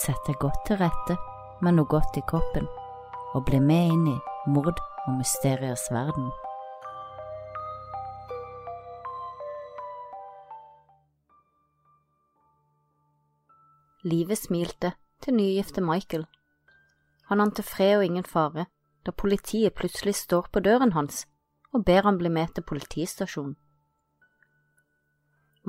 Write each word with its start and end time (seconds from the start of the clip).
Sett 0.00 0.20
deg 0.24 0.38
godt 0.40 0.62
til 0.64 0.78
rette 0.80 1.16
med 1.60 1.76
noe 1.76 1.88
godt 1.90 2.16
i 2.16 2.22
kroppen, 2.24 2.64
og 3.36 3.44
bli 3.44 3.58
med 3.60 3.90
inn 3.92 4.06
i 4.08 4.14
mord 4.48 4.78
og 4.78 5.10
mysteriers 5.18 5.82
verden. 5.92 6.30
Livet 14.08 14.40
smilte 14.40 14.94
til 15.20 15.36
nygifte 15.36 15.84
Michael. 15.84 16.24
Han 17.28 17.44
ante 17.44 17.62
fred 17.62 17.98
og 17.98 18.04
ingen 18.08 18.24
fare 18.24 18.70
da 19.04 19.12
politiet 19.12 19.76
plutselig 19.76 20.16
står 20.16 20.48
på 20.48 20.64
døren 20.64 20.96
hans 20.96 21.26
og 21.76 21.84
ber 21.84 22.08
han 22.08 22.16
bli 22.18 22.32
med 22.32 22.54
til 22.54 22.64
politistasjonen. 22.64 23.58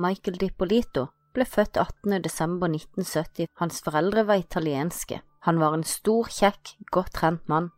Michael 0.00 0.40
Dippolito 0.40 1.10
ble 1.32 1.44
født 1.44 1.76
18. 1.76 2.22
desember 2.22 2.68
1970. 2.68 3.48
Hans 3.58 3.82
foreldre 3.82 4.26
var 4.26 4.40
italienske. 4.40 5.20
Han 5.42 5.60
var 5.60 5.74
en 5.74 5.84
stor, 5.84 6.28
kjekk, 6.30 6.76
godt 6.92 7.12
trent 7.18 7.48
mann, 7.48 7.70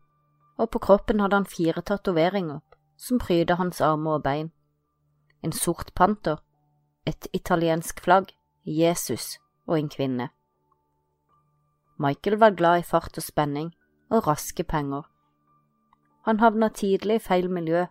og 0.59 0.71
på 0.71 0.79
kroppen 0.79 1.21
hadde 1.21 1.39
han 1.41 1.49
fire 1.49 1.83
tatoveringer 1.83 2.61
som 2.97 3.19
pryda 3.19 3.57
hans 3.59 3.81
armer 3.81 4.19
og 4.19 4.23
bein. 4.23 4.51
En 5.43 5.53
sort 5.53 5.93
panter, 5.95 6.37
et 7.07 7.29
italiensk 7.33 8.01
flagg, 8.01 8.35
Jesus 8.65 9.39
og 9.67 9.79
en 9.79 9.89
kvinne. 9.89 10.29
Michael 11.99 12.37
var 12.39 12.51
glad 12.51 12.79
i 12.79 12.87
fart 12.87 13.17
og 13.17 13.23
spenning 13.23 13.73
og 14.11 14.27
raske 14.27 14.65
penger. 14.65 15.03
Han 16.25 16.41
havna 16.41 16.69
tidlig 16.69 17.17
i 17.21 17.25
feil 17.25 17.51
miljø, 17.51 17.87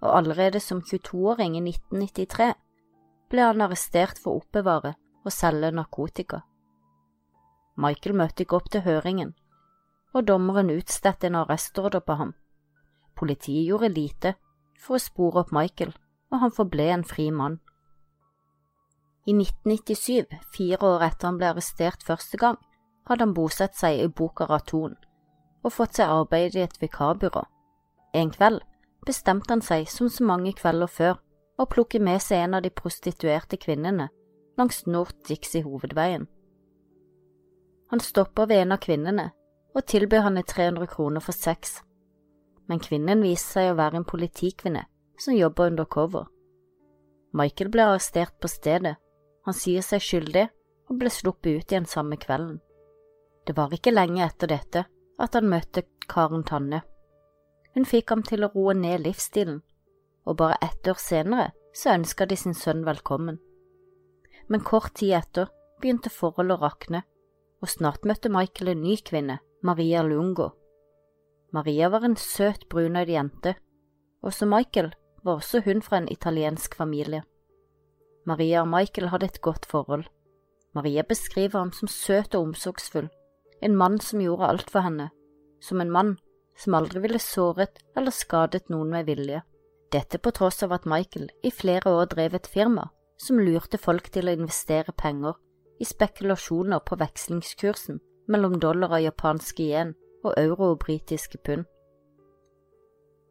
og 0.00 0.16
allerede 0.16 0.60
som 0.60 0.82
22-åring 0.84 1.56
i 1.56 1.62
1993 1.70 2.54
ble 3.30 3.46
han 3.46 3.62
arrestert 3.64 4.18
for 4.18 4.34
å 4.34 4.42
oppbevare 4.42 4.94
og 5.24 5.34
selge 5.34 5.70
narkotika. 5.74 6.42
Michael 7.80 8.16
møtte 8.18 8.44
ikke 8.44 8.58
opp 8.58 8.70
til 8.72 8.84
høringen, 8.84 9.34
og 10.14 10.26
dommeren 10.26 10.72
utstedte 10.74 11.28
en 11.28 11.38
arrestordre 11.40 12.02
på 12.04 12.16
ham. 12.18 12.32
Politiet 13.16 13.68
gjorde 13.68 13.92
lite 13.94 14.34
for 14.80 14.96
å 14.96 15.02
spore 15.02 15.44
opp 15.44 15.52
Michael, 15.54 15.92
og 16.30 16.42
han 16.42 16.54
forble 16.54 16.88
en 16.94 17.04
fri 17.06 17.30
mann. 17.30 17.60
I 19.28 19.34
1997, 19.36 20.26
fire 20.54 20.80
år 20.94 21.06
etter 21.10 21.28
han 21.28 21.38
ble 21.38 21.50
arrestert 21.52 22.02
første 22.06 22.40
gang, 22.40 22.58
hadde 23.06 23.26
han 23.26 23.36
bosatt 23.36 23.76
seg 23.78 24.00
i 24.00 24.08
Boca 24.08 24.46
Raton 24.48 24.96
og 25.60 25.74
fått 25.74 25.98
seg 25.98 26.08
arbeid 26.08 26.56
i 26.56 26.62
et 26.64 26.76
vikarbyrå. 26.80 27.42
En 28.16 28.30
kveld 28.32 28.62
bestemte 29.06 29.52
han 29.52 29.62
seg, 29.64 29.88
som 29.88 30.08
så 30.08 30.24
mange 30.24 30.54
kvelder 30.56 30.88
før, 30.88 31.18
å 31.60 31.68
plukker 31.68 32.00
med 32.00 32.22
seg 32.24 32.46
en 32.46 32.56
av 32.56 32.64
de 32.64 32.72
prostituerte 32.72 33.58
kvinnene 33.60 34.08
langs 34.58 34.86
North 34.86 35.16
Dixie 35.28 35.64
hovedveien. 35.64 36.26
Han 37.90 38.00
stopper 38.00 38.48
ved 38.48 38.64
en 38.64 38.72
av 38.76 38.80
kvinnene 38.80 39.30
og 39.74 39.86
tilbyr 39.86 40.24
henne 40.26 40.42
300 40.46 40.88
kroner 40.90 41.24
for 41.24 41.36
sex, 41.36 41.80
men 42.70 42.82
kvinnen 42.82 43.22
viser 43.24 43.56
seg 43.56 43.72
å 43.72 43.78
være 43.78 44.00
en 44.00 44.08
politikvinne 44.08 44.84
som 45.20 45.36
jobber 45.36 45.72
undercover. 45.72 46.28
Michael 47.36 47.70
ble 47.70 47.86
arrestert 47.86 48.36
på 48.40 48.50
stedet, 48.50 48.96
han 49.46 49.56
sier 49.56 49.84
seg 49.84 50.02
skyldig 50.02 50.46
og 50.90 50.98
ble 50.98 51.10
sluppet 51.12 51.60
ut 51.60 51.72
igjen 51.72 51.86
samme 51.86 52.18
kvelden. 52.20 52.58
Det 53.46 53.56
var 53.56 53.72
ikke 53.74 53.94
lenge 53.94 54.24
etter 54.26 54.50
dette 54.50 54.84
at 55.20 55.36
han 55.36 55.50
møtte 55.50 55.84
Karen 56.10 56.44
Tanne. 56.46 56.82
Hun 57.74 57.86
fikk 57.86 58.10
ham 58.10 58.22
til 58.26 58.44
å 58.44 58.50
roe 58.54 58.74
ned 58.74 59.04
livsstilen, 59.04 59.60
og 60.26 60.36
bare 60.36 60.58
ett 60.62 60.88
år 60.88 60.98
senere 61.00 61.50
så 61.74 61.94
ønska 61.94 62.26
de 62.26 62.36
sin 62.36 62.54
sønn 62.54 62.84
velkommen. 62.84 63.38
Men 64.48 64.64
kort 64.66 64.94
tid 64.98 65.14
etter 65.20 65.50
begynte 65.80 66.10
forholdet 66.10 66.58
å 66.58 66.64
rakne, 66.64 67.02
og 67.60 67.70
snart 67.70 68.06
møtte 68.08 68.32
Michael 68.32 68.72
en 68.72 68.82
ny 68.82 68.96
kvinne, 69.04 69.38
Maria 69.62 70.02
Lungo. 70.02 70.50
Maria 71.52 71.90
var 71.90 72.04
en 72.06 72.16
søt, 72.16 72.68
brunøyd 72.70 73.10
jente, 73.10 73.54
og 74.22 74.34
som 74.34 74.52
Michael 74.52 74.92
var 75.24 75.40
også 75.40 75.62
hun 75.66 75.82
fra 75.82 76.00
en 76.00 76.08
italiensk 76.10 76.74
familie. 76.78 77.22
Maria 78.26 78.62
og 78.62 78.68
Michael 78.68 79.10
hadde 79.10 79.30
et 79.30 79.40
godt 79.40 79.66
forhold. 79.66 80.04
Maria 80.74 81.02
beskriver 81.02 81.58
ham 81.58 81.72
som 81.72 81.88
søt 81.88 82.34
og 82.34 82.50
omsorgsfull, 82.50 83.08
en 83.62 83.76
mann 83.76 83.98
som 84.00 84.20
gjorde 84.22 84.48
alt 84.48 84.70
for 84.70 84.86
henne, 84.86 85.10
som 85.60 85.80
en 85.80 85.90
mann 85.90 86.16
som 86.56 86.76
aldri 86.76 87.00
ville 87.00 87.20
såret 87.22 87.80
eller 87.96 88.14
skadet 88.14 88.68
noen 88.70 88.92
med 88.92 89.08
vilje. 89.08 89.42
Dette 89.92 90.18
på 90.18 90.30
tross 90.30 90.62
av 90.62 90.72
at 90.72 90.86
Michael 90.86 91.30
i 91.42 91.50
flere 91.50 91.90
år 91.90 92.12
drev 92.12 92.34
et 92.38 92.46
firma 92.46 92.88
som 93.18 93.40
lurte 93.42 93.78
folk 93.78 94.10
til 94.14 94.28
å 94.30 94.34
investere 94.36 94.94
penger 94.96 95.34
i 95.80 95.86
spekulasjoner 95.88 96.82
på 96.86 96.98
vekslingskursen 97.00 97.98
mellom 98.30 98.58
dollar 98.62 98.94
og 98.94 99.02
japanske 99.02 99.66
yen 99.66 99.94
og 100.22 100.34
euro 100.38 100.72
og 100.72 100.78
britiske 100.84 101.40
pund. 101.44 101.64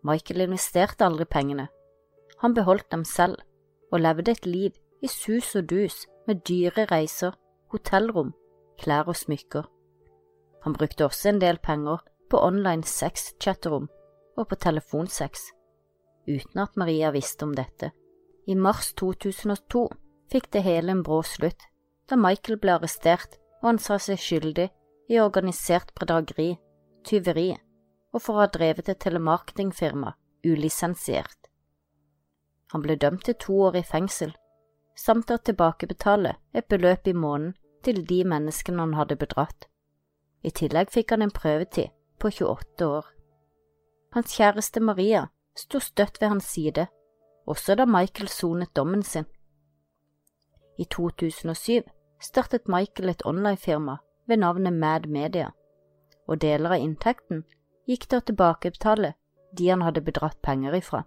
Michael 0.03 0.41
investerte 0.47 1.05
aldri 1.05 1.25
pengene. 1.25 1.67
Han 2.39 2.53
beholdt 2.53 2.91
dem 2.91 3.05
selv 3.05 3.39
og 3.91 3.99
levde 3.99 4.31
et 4.31 4.45
liv 4.45 4.75
i 5.01 5.07
sus 5.07 5.55
og 5.55 5.69
dus 5.69 6.07
med 6.27 6.43
dyre 6.47 6.85
reiser, 6.91 7.31
hotellrom, 7.71 8.33
klær 8.79 9.07
og 9.07 9.15
smykker. 9.15 9.63
Han 10.63 10.75
brukte 10.75 11.05
også 11.05 11.29
en 11.29 11.41
del 11.41 11.59
penger 11.63 12.03
på 12.29 12.39
online 12.39 12.83
sex-chatterom 12.83 13.87
og 14.37 14.47
på 14.47 14.55
telefonsex, 14.55 15.51
uten 16.29 16.61
at 16.63 16.77
Maria 16.77 17.11
visste 17.11 17.45
om 17.45 17.55
dette. 17.57 17.91
I 18.47 18.55
mars 18.55 18.93
2002 18.93 19.87
fikk 20.31 20.49
det 20.53 20.63
hele 20.65 20.93
en 20.93 21.03
brå 21.05 21.21
slutt 21.25 21.65
da 22.09 22.17
Michael 22.17 22.57
ble 22.61 22.77
arrestert 22.77 23.37
og 23.61 23.67
han 23.71 23.81
sa 23.81 23.99
seg 24.01 24.21
skyldig 24.21 24.69
i 25.09 25.19
organisert 25.21 25.91
bedrageri, 25.97 26.55
tyveri 27.05 27.51
og 28.13 28.21
for 28.23 28.37
å 28.37 28.43
ha 28.45 28.51
drevet 28.53 28.89
et 28.89 29.01
telemarketingfirma 29.03 30.15
ulisensiert. 30.45 31.49
Han 32.73 32.85
ble 32.85 32.97
dømt 33.01 33.25
til 33.25 33.37
to 33.41 33.57
år 33.69 33.79
i 33.79 33.85
fengsel, 33.85 34.31
samt 34.97 35.31
å 35.33 35.37
tilbakebetale 35.37 36.35
et 36.53 36.69
beløp 36.69 37.07
i 37.09 37.15
måneden 37.17 37.55
til 37.85 38.03
de 38.05 38.23
menneskene 38.27 38.83
han 38.83 38.97
hadde 38.97 39.17
bedratt. 39.19 39.67
I 40.43 40.51
tillegg 40.55 40.91
fikk 40.93 41.13
han 41.13 41.25
en 41.25 41.33
prøvetid 41.33 41.93
på 42.19 42.31
28 42.31 42.87
år. 42.87 43.05
Hans 44.15 44.33
kjæreste 44.35 44.81
Maria 44.83 45.27
sto 45.59 45.81
støtt 45.83 46.21
ved 46.21 46.33
hans 46.33 46.47
side, 46.53 46.87
også 47.49 47.75
da 47.75 47.85
Michael 47.85 48.29
sonet 48.31 48.75
dommen 48.75 49.03
sin. 49.03 49.25
I 50.79 50.85
2007 50.85 51.83
startet 52.23 52.67
Michael 52.71 53.09
et 53.09 53.25
online-firma 53.25 53.97
ved 54.27 54.37
navnet 54.37 54.73
Mad 54.73 55.07
Media, 55.07 55.51
og 56.27 56.41
deler 56.41 56.77
av 56.77 56.83
inntekten 56.83 57.43
gikk 57.89 58.07
til 58.07 58.21
å 58.21 58.27
tilbakebetale 58.29 59.13
de 59.57 59.69
han 59.69 59.83
hadde 59.83 60.05
bedratt 60.05 60.39
penger 60.45 60.77
ifra. 60.77 61.03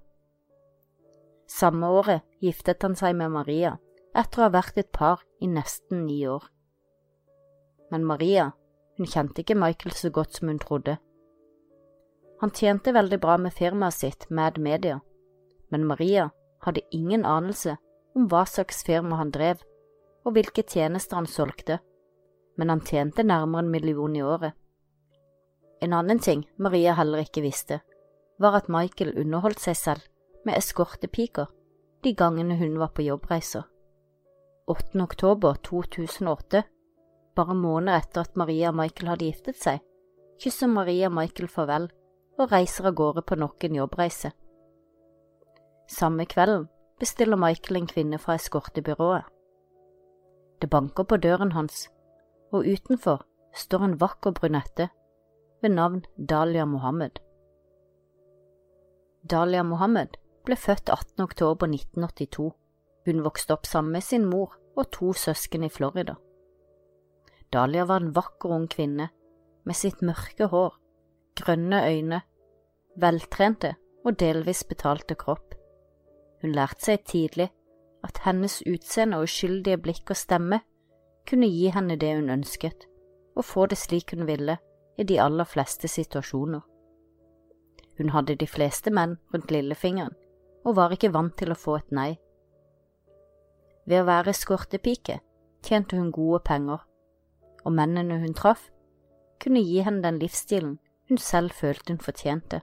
Samme 1.49 1.89
året 1.89 2.25
giftet 2.43 2.83
han 2.83 2.97
seg 2.99 3.17
med 3.17 3.33
Maria, 3.33 3.77
etter 4.17 4.41
å 4.41 4.49
ha 4.49 4.55
vært 4.57 4.81
et 4.81 4.91
par 4.93 5.23
i 5.41 5.49
nesten 5.49 6.05
ni 6.07 6.23
år. 6.29 6.45
Men 7.93 8.05
Maria 8.09 8.51
hun 8.99 9.09
kjente 9.09 9.43
ikke 9.43 9.57
Michael 9.57 9.95
så 9.97 10.11
godt 10.13 10.37
som 10.37 10.49
hun 10.49 10.61
trodde. 10.61 10.99
Han 12.43 12.51
tjente 12.51 12.93
veldig 12.93 13.21
bra 13.23 13.37
med 13.39 13.55
firmaet 13.55 13.95
sitt 13.95 14.25
Mad 14.31 14.59
Media, 14.59 14.97
men 15.71 15.87
Maria 15.87 16.31
hadde 16.67 16.83
ingen 16.91 17.23
anelse 17.25 17.77
om 18.19 18.27
hva 18.27 18.43
slags 18.51 18.83
firma 18.83 19.21
han 19.21 19.31
drev, 19.31 19.61
og 20.27 20.35
hvilke 20.35 20.65
tjenester 20.67 21.21
han 21.21 21.31
solgte, 21.31 21.79
men 22.59 22.73
han 22.75 22.83
tjente 22.83 23.23
nærmere 23.23 23.63
en 23.63 23.71
million 23.71 24.17
i 24.19 24.25
året. 24.27 24.59
En 25.83 25.95
annen 25.95 26.19
ting 26.19 26.43
Maria 26.59 26.97
heller 26.99 27.23
ikke 27.23 27.47
visste, 27.47 27.79
var 28.43 28.59
at 28.59 28.69
Michael 28.69 29.15
underholdt 29.23 29.63
seg 29.63 29.79
selv 29.79 30.11
med 30.43 30.59
eskortepiker 30.59 31.47
de 32.03 32.17
gangene 32.19 32.59
hun 32.59 32.75
var 32.83 32.91
på 32.91 33.07
jobbreiser. 33.07 33.71
8. 34.67 34.99
oktober 35.07 35.63
2008 35.63 36.67
bare 37.39 37.55
måneder 37.55 38.03
etter 38.03 38.27
at 38.27 38.37
Maria 38.37 38.75
og 38.75 38.81
Michael 38.83 39.15
hadde 39.15 39.31
giftet 39.31 39.63
seg, 39.63 39.83
kysser 40.43 40.67
Maria 40.67 41.07
Michael 41.11 41.47
farvel 41.49 41.93
og 42.39 42.53
reiser 42.53 42.89
av 42.89 42.95
gårde 42.95 43.23
på 43.27 43.37
nok 43.37 43.65
en 43.65 43.77
jobbreise. 43.77 44.33
Samme 45.89 46.27
kvelden 46.27 46.69
bestiller 47.01 47.37
Michael 47.37 47.83
en 47.83 47.91
kvinne 47.91 48.19
fra 48.19 48.37
eskortebyrået. 48.39 49.29
Det 50.63 50.71
banker 50.71 51.05
på 51.05 51.17
døren 51.17 51.53
hans, 51.53 51.89
og 52.53 52.67
utenfor 52.67 53.25
står 53.55 53.85
en 53.85 54.01
vakker 54.01 54.33
brunette 54.33 54.89
ved 55.63 55.75
navn 55.75 56.05
Dalia 56.17 56.65
Mohammed. 56.65 57.19
Dalia 59.31 59.63
Mohammed 59.63 60.17
ble 60.45 60.57
født 60.57 60.91
18. 60.91 61.23
oktober 61.23 61.67
1982. 61.67 62.51
Hun 63.07 63.25
vokste 63.25 63.55
opp 63.55 63.67
sammen 63.67 63.93
med 63.93 64.03
sin 64.07 64.25
mor 64.31 64.55
og 64.77 64.91
to 64.95 65.13
søsken 65.13 65.65
i 65.67 65.71
Florida. 65.71 66.15
Dahlia 67.53 67.85
var 67.85 68.01
en 68.01 68.15
vakker 68.17 68.55
ung 68.55 68.69
kvinne, 68.71 69.11
med 69.65 69.77
sitt 69.77 70.01
mørke 70.03 70.49
hår, 70.51 70.79
grønne 71.39 71.83
øyne, 71.89 72.21
veltrente 72.97 73.75
og 74.05 74.19
delvis 74.21 74.65
betalte 74.65 75.15
kropp. 75.15 75.55
Hun 76.43 76.53
lærte 76.53 76.85
seg 76.85 77.05
tidlig 77.07 77.49
at 78.05 78.19
hennes 78.25 78.63
utseende 78.67 79.21
og 79.21 79.29
uskyldige 79.29 79.79
blikk 79.79 80.11
og 80.11 80.19
stemme 80.19 80.61
kunne 81.29 81.47
gi 81.47 81.71
henne 81.71 81.97
det 81.97 82.17
hun 82.17 82.31
ønsket, 82.31 82.89
og 83.37 83.45
få 83.45 83.67
det 83.67 83.79
slik 83.79 84.15
hun 84.15 84.27
ville 84.27 84.59
i 84.99 85.07
de 85.07 85.21
aller 85.23 85.45
fleste 85.45 85.89
situasjoner. 85.89 86.61
Hun 87.99 88.11
hadde 88.11 88.35
de 88.35 88.47
fleste 88.47 88.91
menn 88.91 89.19
rundt 89.35 89.51
lillefingeren 89.51 90.17
og 90.65 90.77
var 90.77 90.95
ikke 90.95 91.13
vant 91.15 91.37
til 91.39 91.53
å 91.53 91.59
få 91.59 91.77
et 91.79 91.93
nei. 91.95 92.11
Ved 93.87 94.03
å 94.03 94.07
være 94.07 94.35
eskortepike 94.35 95.19
tjente 95.63 95.99
hun 95.99 96.13
gode 96.15 96.43
penger, 96.47 96.83
og 97.65 97.75
mennene 97.75 98.19
hun 98.23 98.35
traff, 98.35 98.69
kunne 99.43 99.63
gi 99.63 99.83
henne 99.83 100.03
den 100.05 100.21
livsstilen 100.23 100.77
hun 101.13 101.21
selv 101.21 101.53
følte 101.53 101.93
hun 101.93 102.01
fortjente. 102.01 102.63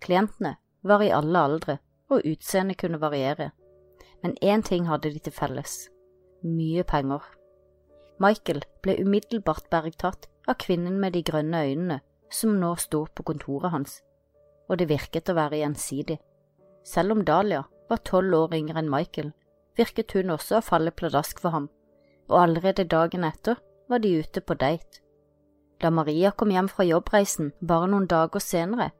Klientene 0.00 0.54
var 0.86 1.02
i 1.02 1.10
alle 1.10 1.40
aldre, 1.42 1.78
og 2.08 2.22
utseendet 2.24 2.78
kunne 2.78 3.00
variere, 3.02 3.50
men 4.22 4.36
én 4.42 4.62
ting 4.62 4.86
hadde 4.86 5.10
de 5.12 5.18
til 5.18 5.34
felles– 5.34 5.88
mye 6.58 6.84
penger. 6.86 7.24
Michael 8.22 8.62
ble 8.82 8.94
umiddelbart 9.02 9.66
bergtatt 9.70 10.28
av 10.48 10.60
kvinnen 10.62 11.00
med 11.02 11.16
de 11.16 11.24
grønne 11.26 11.64
øynene 11.66 11.98
som 12.30 12.54
nå 12.60 12.70
sto 12.78 13.04
på 13.14 13.26
kontoret 13.26 13.74
hans, 13.74 13.98
og 14.68 14.78
det 14.78 14.88
virket 14.88 15.30
å 15.30 15.36
være 15.38 15.60
gjensidig. 15.64 16.20
Selv 16.86 17.16
om 17.16 17.24
Dahlia 17.26 17.64
var 17.90 18.04
tolv 18.06 18.34
år 18.44 18.54
yngre 18.60 18.78
enn 18.78 18.92
Michael, 18.92 19.32
virket 19.76 20.14
hun 20.14 20.30
også 20.36 20.60
å 20.60 20.64
falle 20.64 20.94
pladask 20.94 21.42
for 21.42 21.50
ham, 21.50 21.68
og 22.30 22.40
allerede 22.44 22.86
dagen 22.86 23.26
etter 23.26 23.58
var 23.90 24.06
de 24.06 24.14
ute 24.22 24.40
på 24.40 24.54
date. 24.54 25.02
Da 25.78 25.90
Maria 25.90 26.30
kom 26.30 26.50
hjem 26.50 26.68
fra 26.68 26.84
jobbreisen 26.84 27.52
bare 27.60 27.86
noen 27.90 28.08
dager 28.10 28.42
senere, 28.42 28.90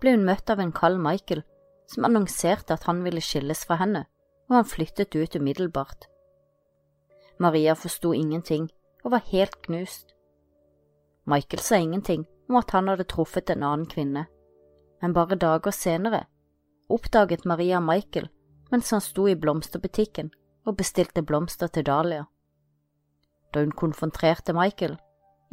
ble 0.00 0.16
hun 0.16 0.24
møtt 0.24 0.50
av 0.50 0.60
en 0.60 0.72
kald 0.72 1.00
Michael 1.00 1.44
som 1.90 2.06
annonserte 2.08 2.74
at 2.74 2.86
han 2.88 3.02
ville 3.04 3.20
skilles 3.20 3.64
fra 3.68 3.76
henne, 3.80 4.06
og 4.48 4.58
han 4.58 4.68
flyttet 4.68 5.14
ut 5.14 5.36
umiddelbart. 5.36 6.08
Maria 7.38 7.74
forsto 7.76 8.14
ingenting 8.14 8.70
og 9.04 9.12
var 9.16 9.26
helt 9.30 9.60
knust. 9.66 10.14
Michael 11.28 11.60
sa 11.60 11.76
ingenting 11.80 12.24
om 12.48 12.60
at 12.60 12.72
han 12.76 12.88
hadde 12.88 13.08
truffet 13.08 13.50
en 13.50 13.64
annen 13.64 13.88
kvinne, 13.90 14.26
men 15.02 15.16
bare 15.16 15.36
dager 15.36 15.74
senere 15.74 16.24
oppdaget 16.88 17.44
Maria 17.44 17.80
Michael 17.80 18.28
mens 18.70 18.90
han 18.90 19.00
sto 19.00 19.28
i 19.28 19.36
blomsterbutikken 19.36 20.30
og 20.64 20.76
bestilte 20.76 21.22
blomster 21.22 21.68
til 21.68 21.86
Dahlia. 21.86 22.24
Da 23.54 23.60
hun 23.60 23.72
konfronterte 23.72 24.52
Michael, 24.52 24.96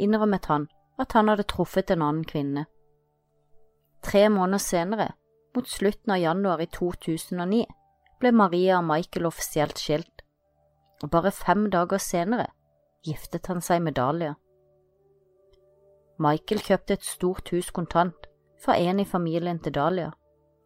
innrømmet 0.01 0.47
han 0.51 0.67
at 1.01 1.15
han 1.17 1.31
hadde 1.31 1.47
truffet 1.49 1.91
en 1.93 2.03
annen 2.05 2.25
kvinne. 2.27 2.65
Tre 4.01 4.27
måneder 4.29 4.61
senere, 4.61 5.11
mot 5.55 5.67
slutten 5.67 6.13
av 6.13 6.21
januar 6.21 6.61
i 6.63 6.67
2009, 6.73 7.65
ble 8.21 8.31
Maria 8.31 8.79
og 8.79 8.87
Michael 8.89 9.27
offisielt 9.29 9.81
skilt, 9.81 10.23
og 11.03 11.09
bare 11.13 11.33
fem 11.33 11.69
dager 11.73 12.01
senere 12.01 12.47
giftet 13.05 13.49
han 13.49 13.61
seg 13.65 13.81
med 13.81 13.97
Dahlia. 13.97 14.35
Michael 16.21 16.61
kjøpte 16.61 16.97
et 16.97 17.05
stort 17.05 17.49
hus 17.49 17.71
kontant 17.73 18.27
fra 18.61 18.77
en 18.77 18.99
i 19.01 19.07
familien 19.09 19.59
til 19.59 19.73
Dahlia, 19.73 20.11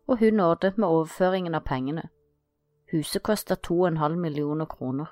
og 0.08 0.20
hun 0.20 0.44
ordnet 0.44 0.78
med 0.78 0.88
overføringen 0.88 1.56
av 1.56 1.64
pengene. 1.68 2.10
Huset 2.92 3.24
kostet 3.24 3.64
to 3.64 3.80
og 3.82 3.88
en 3.88 4.02
halv 4.04 4.20
millioner 4.20 4.68
kroner. 4.70 5.08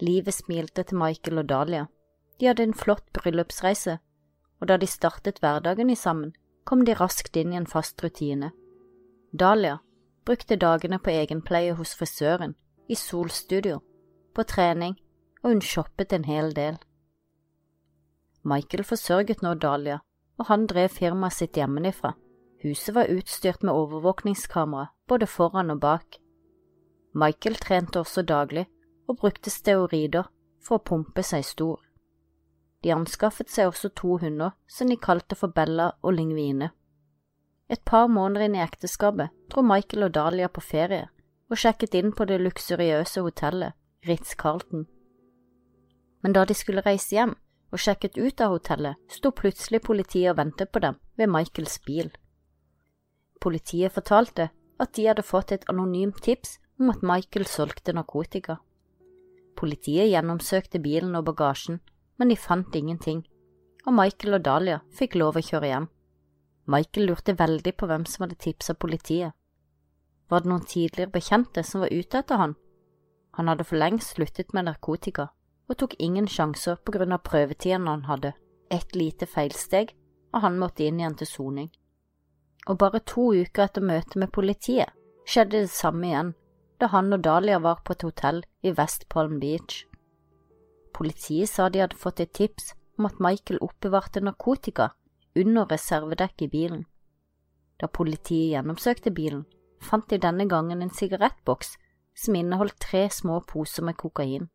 Livet 0.00 0.34
smilte 0.34 0.82
til 0.86 0.98
Michael 0.98 1.42
og 1.42 1.48
Dahlia. 1.48 1.86
De 2.38 2.46
hadde 2.46 2.62
en 2.62 2.74
flott 2.74 3.12
bryllupsreise, 3.12 3.98
og 4.60 4.68
da 4.70 4.76
de 4.76 4.86
startet 4.86 5.40
hverdagen 5.42 5.90
i 5.90 5.96
sammen, 5.98 6.32
kom 6.64 6.84
de 6.84 6.94
raskt 6.94 7.36
inn 7.36 7.52
i 7.52 7.58
en 7.58 7.66
fast 7.66 8.02
rutine. 8.04 8.52
Dahlia 9.32 9.78
brukte 10.24 10.56
dagene 10.56 10.98
på 10.98 11.10
egenpleie 11.10 11.74
hos 11.74 11.94
frisøren, 11.96 12.54
i 12.88 12.94
solstudio, 12.94 13.80
på 14.34 14.44
trening, 14.44 14.96
og 15.42 15.50
hun 15.52 15.64
shoppet 15.64 16.12
en 16.12 16.24
hel 16.24 16.52
del. 16.54 16.78
Michael 18.44 18.84
forsørget 18.84 19.42
nå 19.42 19.54
Dahlia, 19.54 19.98
og 20.38 20.46
han 20.46 20.66
drev 20.66 20.88
firmaet 20.94 21.34
sitt 21.34 21.56
hjemmefra. 21.58 22.14
Huset 22.62 22.94
var 22.94 23.10
utstyrt 23.12 23.62
med 23.62 23.74
overvåkningskamera 23.74 24.88
både 25.08 25.26
foran 25.26 25.70
og 25.70 25.80
bak. 25.80 26.18
Michael 27.14 27.56
trente 27.56 28.00
også 28.00 28.22
daglig 28.22 28.66
og 29.08 29.16
brukte 29.16 29.50
steorider 29.50 30.28
for 30.62 30.78
å 30.78 30.84
pumpe 30.84 31.22
seg 31.22 31.44
stor. 31.46 31.78
De 32.84 32.92
anskaffet 32.94 33.50
seg 33.50 33.70
også 33.70 33.90
to 33.98 34.18
hunder 34.22 34.54
som 34.70 34.90
de 34.90 34.96
kalte 34.96 35.34
for 35.38 35.50
Bella 35.54 35.92
og 36.02 36.14
Lingvine. 36.14 36.70
Et 37.68 37.80
par 37.84 38.06
måneder 38.08 38.46
inn 38.46 38.56
i 38.56 38.64
ekteskapet 38.64 39.34
dro 39.52 39.64
Michael 39.66 40.06
og 40.06 40.14
Dahlia 40.14 40.48
på 40.48 40.62
ferie 40.64 41.08
og 41.48 41.60
sjekket 41.60 41.96
inn 41.98 42.12
på 42.12 42.26
det 42.28 42.38
luksuriøse 42.42 43.24
hotellet 43.24 43.76
Ritz-Carlton. 44.06 44.86
Men 46.22 46.34
da 46.34 46.44
de 46.44 46.54
skulle 46.56 46.84
reise 46.84 47.14
hjem, 47.14 47.34
og 47.72 47.82
sjekket 47.82 48.16
ut 48.16 48.40
av 48.40 48.54
hotellet, 48.54 48.96
sto 49.12 49.30
plutselig 49.34 49.82
politiet 49.84 50.30
og 50.32 50.38
ventet 50.38 50.72
på 50.72 50.80
dem 50.80 50.96
ved 51.20 51.28
Michaels 51.32 51.76
bil. 51.84 52.08
Politiet 53.40 53.92
fortalte 53.92 54.48
at 54.80 54.94
de 54.96 55.06
hadde 55.08 55.26
fått 55.26 55.52
et 55.52 55.66
anonymt 55.68 56.22
tips 56.24 56.56
om 56.80 56.90
at 56.92 57.04
Michael 57.04 57.46
solgte 57.46 57.92
narkotika. 57.92 58.58
Politiet 59.58 60.08
gjennomsøkte 60.12 60.80
bilen 60.80 61.16
og 61.18 61.26
bagasjen, 61.28 61.80
men 62.18 62.28
de 62.28 62.36
fant 62.36 62.74
ingenting, 62.74 63.22
og 63.86 63.94
Michael 63.94 64.38
og 64.38 64.44
Dahlia 64.44 64.80
fikk 64.98 65.16
lov 65.16 65.38
å 65.38 65.44
kjøre 65.44 65.70
hjem. 65.70 65.88
Michael 66.68 67.08
lurte 67.08 67.36
veldig 67.38 67.72
på 67.80 67.88
hvem 67.88 68.04
som 68.04 68.26
hadde 68.26 68.40
tipsa 68.42 68.74
politiet. 68.74 69.32
Var 70.28 70.44
det 70.44 70.50
noen 70.50 70.66
tidligere 70.68 71.14
bekjente 71.14 71.64
som 71.64 71.80
var 71.84 71.94
ute 71.94 72.20
etter 72.20 72.36
han? 72.36 72.54
Han 73.38 73.48
hadde 73.48 73.64
for 73.64 73.80
lengst 73.80 74.16
sluttet 74.16 74.52
med 74.52 74.66
narkotika 74.68 75.30
og 75.68 75.76
tok 75.80 75.94
ingen 75.98 76.28
sjanser 76.28 76.76
på 76.82 76.92
grunn 76.96 77.14
av 77.14 77.24
prøvetiden 77.24 77.88
han 77.88 78.06
hadde, 78.08 78.34
et 78.72 78.96
lite 78.96 79.28
feilsteg, 79.28 79.94
og 80.32 80.42
han 80.44 80.58
måtte 80.60 80.84
inn 80.84 81.00
igjen 81.00 81.16
til 81.16 81.28
soning. 81.28 81.68
Og 82.68 82.78
bare 82.80 83.00
to 83.00 83.30
uker 83.32 83.64
etter 83.64 83.84
møtet 83.84 84.16
med 84.20 84.32
politiet 84.32 84.92
skjedde 85.28 85.64
det 85.64 85.72
samme 85.72 86.08
igjen, 86.08 86.34
da 86.80 86.90
han 86.92 87.12
og 87.12 87.22
Dahlia 87.24 87.60
var 87.64 87.80
på 87.84 87.96
et 87.96 88.04
hotell 88.04 88.42
i 88.64 88.72
West 88.76 89.08
Palm 89.08 89.38
Beach. 89.40 89.84
Politiet 90.94 91.50
sa 91.50 91.68
de 91.68 91.82
hadde 91.82 91.98
fått 91.98 92.20
et 92.20 92.32
tips 92.32 92.72
om 92.98 93.06
at 93.06 93.20
Michael 93.22 93.60
oppbevarte 93.62 94.20
narkotika 94.20 94.90
under 95.36 95.68
reservedekket 95.70 96.46
i 96.48 96.52
bilen. 96.52 96.86
Da 97.78 97.86
politiet 97.86 98.54
gjennomsøkte 98.54 99.12
bilen, 99.14 99.44
fant 99.80 100.08
de 100.10 100.18
denne 100.18 100.48
gangen 100.50 100.82
en 100.82 100.90
sigarettboks 100.90 101.76
som 102.18 102.34
inneholdt 102.34 102.80
tre 102.82 103.04
små 103.14 103.38
poser 103.46 103.86
med 103.86 103.96
kokain. 104.00 104.48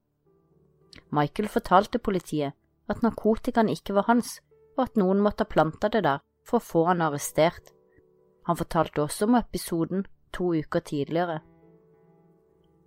Michael 1.15 1.47
fortalte 1.49 2.01
politiet 2.03 2.57
at 2.91 3.03
narkotikaen 3.05 3.71
ikke 3.71 3.95
var 3.95 4.09
hans, 4.09 4.41
og 4.75 4.87
at 4.87 4.99
noen 4.99 5.21
måtte 5.23 5.45
ha 5.45 5.53
planta 5.53 5.89
det 5.93 6.03
der 6.03 6.19
for 6.43 6.59
å 6.59 6.67
få 6.67 6.83
han 6.89 7.01
arrestert. 7.05 7.71
Han 8.49 8.59
fortalte 8.59 9.05
også 9.05 9.29
om 9.29 9.39
episoden 9.39 10.03
to 10.35 10.51
uker 10.57 10.83
tidligere. 10.83 11.39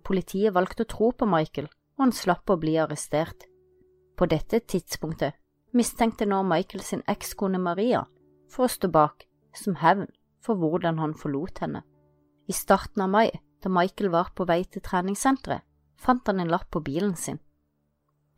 Politiet 0.05 0.53
valgte 0.53 0.85
å 0.85 0.91
tro 0.91 1.09
på 1.11 1.25
Michael, 1.27 1.67
og 1.97 2.05
han 2.05 2.13
slapp 2.13 2.49
å 2.49 2.59
bli 2.61 2.77
arrestert. 2.77 3.47
På 4.17 4.25
dette 4.29 4.59
tidspunktet 4.59 5.37
mistenkte 5.77 6.25
nå 6.25 6.43
Michael 6.45 6.83
sin 6.85 7.03
ekskone 7.09 7.59
Maria 7.61 8.05
for 8.49 8.65
å 8.65 8.71
stå 8.71 8.89
bak, 8.93 9.25
som 9.53 9.77
hevn 9.81 10.07
for 10.41 10.57
hvordan 10.57 11.01
han 11.01 11.15
forlot 11.17 11.59
henne. 11.63 11.83
I 12.47 12.53
starten 12.53 13.03
av 13.03 13.09
mai, 13.11 13.29
da 13.63 13.69
Michael 13.73 14.11
var 14.13 14.31
på 14.35 14.45
vei 14.47 14.63
til 14.63 14.81
treningssenteret, 14.85 15.65
fant 15.97 16.27
han 16.29 16.39
en 16.39 16.53
lapp 16.53 16.69
på 16.71 16.83
bilen 16.85 17.15
sin. 17.17 17.41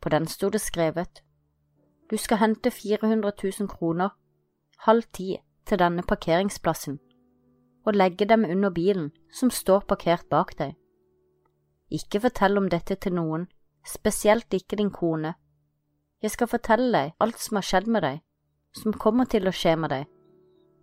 På 0.00 0.08
den 0.08 0.26
sto 0.26 0.48
det 0.50 0.62
skrevet 0.64 1.22
Du 2.10 2.16
skal 2.16 2.40
hente 2.40 2.70
400 2.70 3.32
000 3.44 3.68
kroner 3.68 4.16
halv 4.86 5.04
ti 5.12 5.36
til 5.68 5.78
denne 5.78 6.02
parkeringsplassen 6.02 6.98
og 7.84 7.96
legge 7.96 8.24
dem 8.24 8.44
under 8.44 8.70
bilen 8.70 9.10
som 9.32 9.50
står 9.50 9.84
parkert 9.88 10.26
bak 10.30 10.56
deg. 10.58 10.74
Ikke 11.90 12.20
fortell 12.22 12.58
om 12.60 12.68
dette 12.70 12.96
til 12.96 13.16
noen, 13.16 13.48
spesielt 13.86 14.54
ikke 14.54 14.78
din 14.78 14.92
kone. 14.94 15.34
Jeg 16.22 16.34
skal 16.34 16.50
fortelle 16.52 16.90
deg 16.94 17.14
alt 17.18 17.38
som 17.42 17.58
har 17.58 17.66
skjedd 17.66 17.88
med 17.90 18.04
deg, 18.06 18.20
som 18.76 18.94
kommer 18.94 19.26
til 19.30 19.48
å 19.48 19.54
skje 19.54 19.74
med 19.80 19.90
deg, 19.90 20.06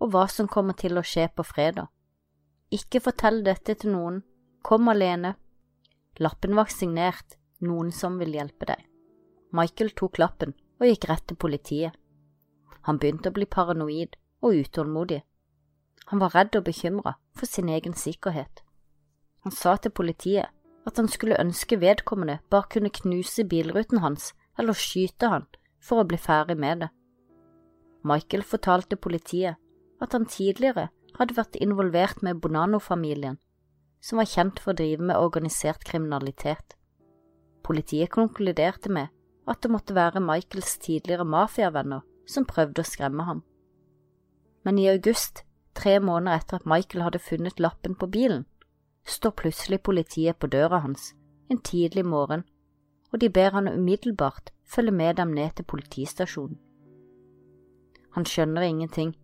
og 0.02 0.12
hva 0.12 0.26
som 0.32 0.50
kommer 0.52 0.76
til 0.76 0.98
å 0.98 1.06
skje 1.06 1.30
på 1.36 1.46
fredag. 1.48 1.88
Ikke 2.74 3.00
fortell 3.00 3.44
dette 3.46 3.78
til 3.80 3.94
noen, 3.94 4.22
kom 4.62 4.90
alene. 4.92 5.36
Lappen 6.20 6.58
var 6.58 6.74
signert 6.74 7.38
Noen 7.58 7.88
som 7.90 8.20
vil 8.22 8.36
hjelpe 8.38 8.68
deg. 8.70 8.84
Michael 9.58 9.96
tok 9.98 10.20
lappen 10.22 10.52
og 10.78 10.86
gikk 10.86 11.08
rett 11.10 11.24
til 11.26 11.40
politiet. 11.42 11.96
Han 12.86 13.00
begynte 13.02 13.32
å 13.32 13.34
bli 13.34 13.48
paranoid 13.50 14.14
og 14.46 14.60
utålmodig. 14.60 15.24
Han 16.12 16.22
var 16.22 16.36
redd 16.38 16.54
og 16.60 16.68
bekymret 16.68 17.18
for 17.34 17.50
sin 17.50 17.72
egen 17.74 17.98
sikkerhet. 17.98 18.62
Han 19.42 19.56
sa 19.56 19.74
til 19.82 19.92
politiet 19.92 20.54
at 20.88 20.98
han 20.98 21.10
skulle 21.12 21.40
ønske 21.42 21.80
vedkommende 21.82 22.40
bare 22.52 22.72
kunne 22.72 22.94
knuse 22.94 23.44
bilruten 23.44 24.00
hans 24.04 24.32
eller 24.58 24.78
skyte 24.78 25.30
han 25.32 25.48
for 25.84 26.02
å 26.02 26.08
bli 26.08 26.20
ferdig 26.20 26.58
med 26.60 26.86
det. 26.86 26.90
Michael 28.08 28.46
fortalte 28.48 28.96
politiet 28.96 29.60
at 30.02 30.14
han 30.16 30.28
tidligere 30.30 30.88
hadde 31.18 31.36
vært 31.38 31.58
involvert 31.60 32.22
med 32.24 32.40
Bonano-familien, 32.42 33.40
som 34.00 34.22
var 34.22 34.30
kjent 34.30 34.62
for 34.62 34.74
å 34.74 34.80
drive 34.80 35.04
med 35.04 35.18
organisert 35.18 35.84
kriminalitet. 35.88 36.78
Politiet 37.66 38.14
konkluderte 38.14 38.92
med 38.94 39.12
at 39.48 39.64
det 39.64 39.72
måtte 39.72 39.96
være 39.98 40.24
Michaels 40.24 40.78
tidligere 40.84 41.26
mafiavenner 41.28 42.06
som 42.28 42.46
prøvde 42.48 42.84
å 42.84 42.88
skremme 42.88 43.26
ham. 43.28 43.42
Men 44.64 44.80
i 44.80 44.88
august, 44.92 45.44
tre 45.76 45.98
måneder 46.04 46.42
etter 46.42 46.60
at 46.60 46.70
Michael 46.70 47.06
hadde 47.06 47.24
funnet 47.24 47.60
lappen 47.64 47.96
på 47.96 48.10
bilen, 48.12 48.46
står 49.08 49.32
plutselig 49.32 49.82
politiet 49.84 50.38
på 50.40 50.48
døra 50.52 50.80
hans 50.84 51.14
en 51.50 51.62
tidlig 51.62 52.06
morgen, 52.06 52.44
og 53.12 53.22
de 53.22 53.30
ber 53.30 53.50
han 53.56 53.68
umiddelbart 53.68 54.52
følge 54.66 54.92
med 54.92 55.16
dem 55.16 55.28
ned 55.28 55.50
til 55.56 55.66
politistasjonen. 55.66 56.60
Han 58.16 58.26
skjønner 58.26 58.62
ingenting, 58.62 59.16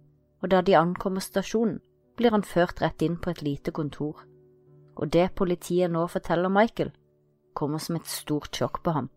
og 0.42 0.52
da 0.52 0.62
de 0.62 0.78
ankommer 0.78 1.20
stasjonen, 1.20 1.80
blir 2.16 2.32
han 2.32 2.44
ført 2.44 2.82
rett 2.82 3.02
inn 3.02 3.18
på 3.18 3.32
et 3.34 3.42
lite 3.42 3.72
kontor, 3.72 4.22
og 4.96 5.14
det 5.14 5.34
politiet 5.36 5.92
nå 5.92 6.06
forteller 6.08 6.50
Michael, 6.50 6.92
kommer 7.54 7.78
som 7.78 7.96
et 7.96 8.08
stort 8.08 8.56
sjokk 8.56 8.84
på 8.84 8.92
ham. 8.92 9.10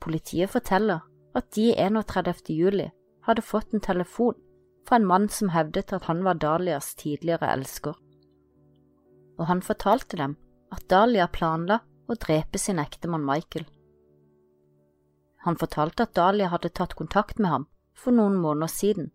Politiet 0.00 0.50
forteller 0.50 1.00
at 1.34 1.50
de 1.56 1.72
31. 1.74 2.52
juli 2.52 2.90
hadde 3.26 3.42
fått 3.42 3.74
en 3.74 3.80
telefon 3.80 4.36
fra 4.88 4.96
en 4.96 5.06
mann 5.06 5.28
som 5.28 5.52
hevdet 5.54 5.92
at 5.92 6.04
han 6.04 6.24
var 6.24 6.38
Dalias 6.40 6.94
tidligere 6.94 7.52
elsker, 7.52 7.94
og 9.40 9.48
han 9.48 9.62
fortalte 9.64 10.18
dem 10.20 10.36
at 10.74 10.84
Dahlia 10.92 11.26
planla 11.32 11.80
å 12.10 12.16
drepe 12.20 12.60
sin 12.60 12.78
ektemann 12.82 13.24
Michael. 13.24 13.64
Han 15.46 15.56
fortalte 15.56 16.04
at 16.04 16.14
Dahlia 16.18 16.50
hadde 16.52 16.72
tatt 16.76 16.94
kontakt 16.98 17.40
med 17.40 17.50
ham 17.50 17.64
for 17.96 18.12
noen 18.12 18.36
måneder 18.36 18.68
siden, 18.68 19.08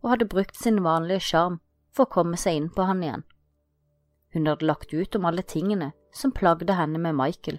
og 0.00 0.14
hadde 0.14 0.30
brukt 0.30 0.56
sin 0.56 0.78
vanlige 0.86 1.26
sjarm 1.32 1.58
for 1.90 2.06
å 2.06 2.14
komme 2.14 2.38
seg 2.38 2.60
inn 2.60 2.70
på 2.70 2.86
han 2.86 3.02
igjen. 3.02 3.26
Hun 4.30 4.46
hadde 4.46 4.68
lagt 4.70 4.94
ut 4.94 5.18
om 5.18 5.26
alle 5.26 5.42
tingene 5.42 5.90
som 6.14 6.30
plagde 6.32 6.78
henne 6.78 7.02
med 7.02 7.18
Michael, 7.18 7.58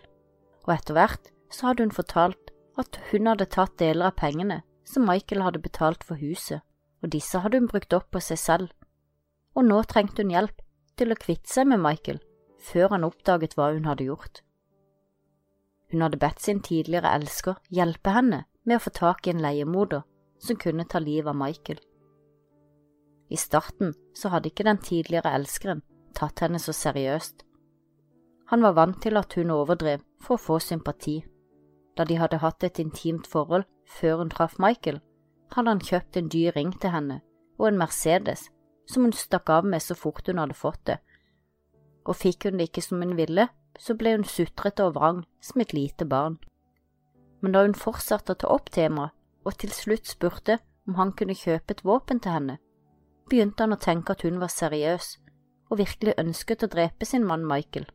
og 0.64 0.74
etter 0.78 0.96
hvert 0.96 1.32
så 1.52 1.70
hadde 1.70 1.84
hun 1.84 1.96
fortalt 1.96 2.56
at 2.80 3.02
hun 3.12 3.28
hadde 3.28 3.52
tatt 3.52 3.76
deler 3.82 4.08
av 4.08 4.20
pengene 4.22 4.62
som 4.88 5.04
Michael 5.08 5.44
hadde 5.44 5.64
betalt 5.64 6.06
for 6.08 6.16
huset, 6.24 6.64
og 7.04 7.12
disse 7.12 7.44
hadde 7.44 7.60
hun 7.60 7.68
brukt 7.72 7.94
opp 7.94 8.08
på 8.16 8.24
seg 8.24 8.40
selv, 8.40 8.72
og 9.52 9.68
nå 9.68 9.84
trengte 9.92 10.24
hun 10.24 10.32
hjelp 10.32 10.64
til 11.00 11.14
å 11.14 11.20
kvitte 11.20 11.50
seg 11.52 11.70
med 11.72 11.82
Michael 11.84 12.22
før 12.62 12.94
han 12.94 13.06
oppdaget 13.08 13.56
hva 13.58 13.72
hun 13.74 13.88
hadde 13.90 14.08
gjort. 14.10 14.42
Hun 15.92 16.06
hadde 16.06 16.20
bedt 16.22 16.42
sin 16.44 16.62
tidligere 16.64 17.12
elsker 17.18 17.60
hjelpe 17.74 18.14
henne 18.16 18.46
med 18.64 18.78
å 18.78 18.84
få 18.84 18.94
tak 18.96 19.28
i 19.28 19.34
en 19.34 19.42
leiemorder 19.44 20.06
som 20.42 20.60
kunne 20.60 20.86
ta 20.88 21.02
livet 21.02 21.32
av 21.34 21.38
Michael. 21.38 21.80
I 23.32 23.38
starten 23.40 23.94
så 24.16 24.32
hadde 24.32 24.52
ikke 24.52 24.68
den 24.68 24.80
tidligere 24.84 25.34
elskeren 25.36 25.84
tatt 26.16 26.44
henne 26.44 26.60
så 26.60 26.74
seriøst. 26.76 27.44
Han 28.52 28.64
var 28.66 28.76
vant 28.76 29.02
til 29.04 29.18
at 29.18 29.34
hun 29.40 29.54
overdrev 29.56 30.04
for 30.20 30.36
å 30.36 30.44
få 30.46 30.60
sympati. 30.60 31.22
Da 31.96 32.04
de 32.08 32.18
hadde 32.20 32.42
hatt 32.44 32.64
et 32.68 32.80
intimt 32.84 33.28
forhold 33.28 33.64
før 33.88 34.24
hun 34.24 34.32
traff 34.32 34.58
Michael, 34.60 35.00
hadde 35.56 35.72
han 35.72 35.84
kjøpt 35.84 36.18
en 36.20 36.32
dyr 36.32 36.56
ring 36.56 36.74
til 36.80 36.92
henne 36.92 37.22
og 37.60 37.70
en 37.70 37.80
Mercedes 37.80 38.50
som 38.90 39.06
hun 39.06 39.16
stakk 39.16 39.50
av 39.50 39.66
med 39.66 39.84
så 39.84 39.96
fort 39.96 40.28
hun 40.28 40.42
hadde 40.42 40.58
fått 40.58 40.84
det, 40.90 40.98
og 42.06 42.18
fikk 42.18 42.48
hun 42.48 42.58
det 42.60 42.70
ikke 42.70 42.84
som 42.86 43.02
hun 43.04 43.16
ville, 43.20 43.48
så 43.80 43.96
ble 43.98 44.16
hun 44.16 44.28
sutrete 44.28 44.86
og 44.86 44.96
vrang 44.98 45.24
som 45.44 45.62
et 45.62 45.74
lite 45.74 46.06
barn. 46.06 46.38
Men 47.42 47.56
da 47.56 47.64
hun 47.66 47.78
fortsatte 47.78 48.36
å 48.36 48.42
ta 48.42 48.50
opp 48.54 48.70
temaet 48.74 49.16
og 49.46 49.56
til 49.58 49.72
slutt 49.74 50.10
spurte 50.10 50.60
om 50.88 50.98
han 51.00 51.14
kunne 51.18 51.38
kjøpe 51.38 51.74
et 51.74 51.86
våpen 51.86 52.20
til 52.22 52.36
henne, 52.36 52.58
begynte 53.30 53.66
han 53.66 53.74
å 53.74 53.82
tenke 53.82 54.14
at 54.14 54.26
hun 54.28 54.38
var 54.42 54.54
seriøs 54.54 55.16
og 55.72 55.80
virkelig 55.80 56.18
ønsket 56.22 56.66
å 56.66 56.70
drepe 56.70 57.08
sin 57.08 57.26
mann 57.26 57.48
Michael, 57.48 57.88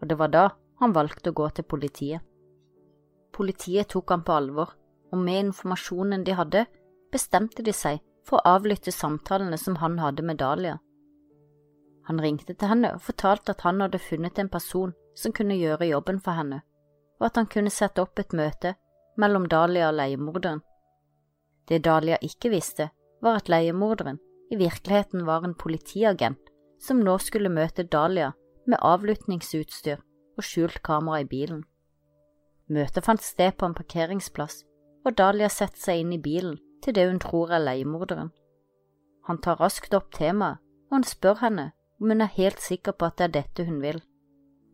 og 0.00 0.08
det 0.08 0.16
var 0.20 0.32
da 0.32 0.46
han 0.80 0.94
valgte 0.96 1.32
å 1.32 1.36
gå 1.36 1.48
til 1.56 1.66
politiet. 1.68 2.22
Politiet 3.36 3.90
tok 3.92 4.12
ham 4.14 4.22
på 4.24 4.36
alvor, 4.36 4.72
og 5.12 5.18
med 5.20 5.50
informasjonen 5.50 6.24
de 6.24 6.36
hadde, 6.36 6.64
bestemte 7.12 7.64
de 7.66 7.74
seg 7.76 8.00
for 8.26 8.40
å 8.40 8.56
avlytte 8.56 8.92
samtalene 8.92 9.58
som 9.58 9.78
han 9.82 9.98
hadde 10.02 10.24
med 10.26 10.40
Dahlia. 10.42 10.78
Han 12.06 12.20
ringte 12.22 12.54
til 12.54 12.70
henne 12.70 12.92
og 12.94 13.02
fortalte 13.02 13.54
at 13.54 13.64
han 13.66 13.82
hadde 13.82 14.02
funnet 14.02 14.38
en 14.38 14.50
person 14.50 14.94
som 15.18 15.34
kunne 15.34 15.58
gjøre 15.58 15.88
jobben 15.90 16.20
for 16.22 16.38
henne, 16.38 16.60
og 17.18 17.30
at 17.30 17.40
han 17.40 17.48
kunne 17.50 17.72
sette 17.72 18.02
opp 18.02 18.18
et 18.22 18.34
møte 18.36 18.76
mellom 19.18 19.48
Dahlia 19.50 19.90
og 19.90 19.98
leiemorderen. 19.98 20.62
Det 21.66 21.82
Dahlia 21.82 22.18
ikke 22.22 22.52
visste, 22.52 22.90
var 23.22 23.40
at 23.40 23.48
leiemorderen 23.50 24.20
i 24.52 24.58
virkeligheten 24.60 25.24
var 25.26 25.42
en 25.42 25.56
politiagent 25.58 26.52
som 26.82 27.00
nå 27.02 27.16
skulle 27.18 27.50
møte 27.50 27.86
Dahlia 27.90 28.34
med 28.66 28.82
avlyttingsutstyr 28.82 29.98
og 30.36 30.44
skjult 30.44 30.82
kamera 30.86 31.22
i 31.24 31.28
bilen. 31.30 31.64
Møtet 32.70 33.06
fant 33.06 33.22
sted 33.22 33.56
på 33.56 33.66
en 33.66 33.74
parkeringsplass, 33.74 34.62
og 35.06 35.16
Dahlia 35.18 35.48
satte 35.50 35.80
seg 35.80 36.02
inn 36.02 36.14
i 36.14 36.22
bilen 36.22 36.58
til 36.82 36.94
det 36.94 37.06
hun 37.08 37.20
tror 37.20 37.50
er 37.50 37.64
leiemorderen. 37.64 38.30
Han 39.26 39.40
tar 39.42 39.60
raskt 39.60 39.94
opp 39.94 40.12
temaet, 40.14 40.58
og 40.90 40.96
han 40.96 41.04
spør 41.04 41.40
henne 41.42 41.70
om 42.00 42.12
hun 42.12 42.20
er 42.20 42.36
helt 42.36 42.60
sikker 42.60 42.92
på 42.92 43.08
at 43.08 43.18
det 43.18 43.24
er 43.24 43.34
dette 43.40 43.66
hun 43.66 43.80
vil. 43.82 44.02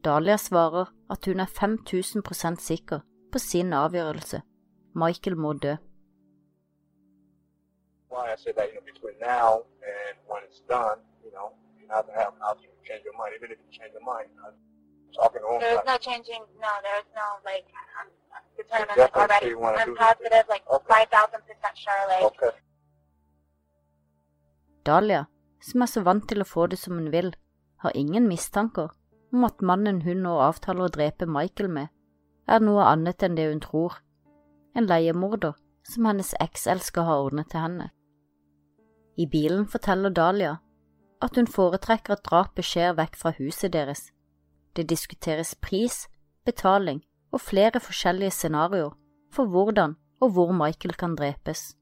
Dahlia 0.04 0.36
svarer 0.36 0.90
at 1.10 1.24
hun 1.24 1.40
er 1.40 1.46
5000% 1.46 2.60
sikker 2.60 3.00
på 3.32 3.38
sin 3.38 3.72
avgjørelse. 3.72 4.42
Michael 4.94 5.36
må 5.36 5.52
dø. 5.52 5.76
Well, 8.10 8.28
I 8.28 8.36
said 8.36 8.54
that, 8.56 8.68
you 8.68 8.76
know, 8.76 8.84
between 8.92 9.16
now 9.20 9.64
and 9.80 10.14
when 10.28 10.42
it's 10.44 10.60
done, 10.68 11.00
you 11.24 11.32
know, 11.32 11.48
mind. 14.12 14.28
You 14.34 15.40
know. 15.40 15.58
There's 15.60 15.86
no 15.86 15.96
changing. 16.08 16.42
No, 16.58 16.72
there's 16.86 17.08
no 17.14 17.26
like 17.44 17.68
I'm 17.98 18.10
determined 18.56 18.96
yeah, 18.96 19.08
already. 19.14 19.50
So 19.50 19.64
I'm 19.64 19.96
positive, 19.96 20.46
like 20.48 20.64
Okay. 20.74 20.86
five 20.94 21.08
thousand 21.14 21.42
percent 21.48 21.76
sure. 21.76 22.04
Like 22.08 22.24
okay. 22.24 22.52
Dahlia, 24.86 25.26
som 25.60 25.82
er 25.82 25.86
så 25.86 26.02
vant 26.02 26.28
til 26.28 26.42
å 26.42 26.48
få 26.48 26.66
det 26.66 26.78
som 26.78 26.98
hun 26.98 27.12
vil, 27.12 27.34
har 27.82 27.92
ingen 27.94 28.28
mistanker 28.28 28.90
om 29.32 29.44
at 29.44 29.62
mannen 29.62 30.02
hun 30.02 30.22
nå 30.26 30.32
avtaler 30.44 30.88
å 30.88 30.94
drepe 30.96 31.26
Michael 31.26 31.70
med, 31.70 31.88
er 32.48 32.60
noe 32.60 32.84
annet 32.84 33.22
enn 33.22 33.36
det 33.38 33.46
hun 33.48 33.62
tror, 33.62 34.00
en 34.74 34.88
leiemorder 34.90 35.54
som 35.86 36.06
hennes 36.06 36.34
ekselsker 36.42 37.06
har 37.06 37.28
ordnet 37.28 37.50
til 37.50 37.62
henne. 37.62 37.88
I 39.16 39.26
bilen 39.26 39.66
forteller 39.68 40.10
Dahlia 40.10 40.58
at 41.22 41.36
hun 41.38 41.46
foretrekker 41.46 42.16
at 42.16 42.24
drapet 42.26 42.66
skjer 42.66 42.96
vekk 42.98 43.16
fra 43.16 43.32
huset 43.38 43.72
deres. 43.72 44.08
Det 44.74 44.88
diskuteres 44.90 45.54
pris, 45.54 46.08
betaling 46.44 47.02
og 47.32 47.40
flere 47.40 47.80
forskjellige 47.80 48.30
scenarioer 48.30 48.96
for 49.32 49.48
hvordan 49.48 49.96
og 50.20 50.30
hvor 50.30 50.52
Michael 50.52 50.94
kan 50.94 51.16
drepes. 51.16 51.76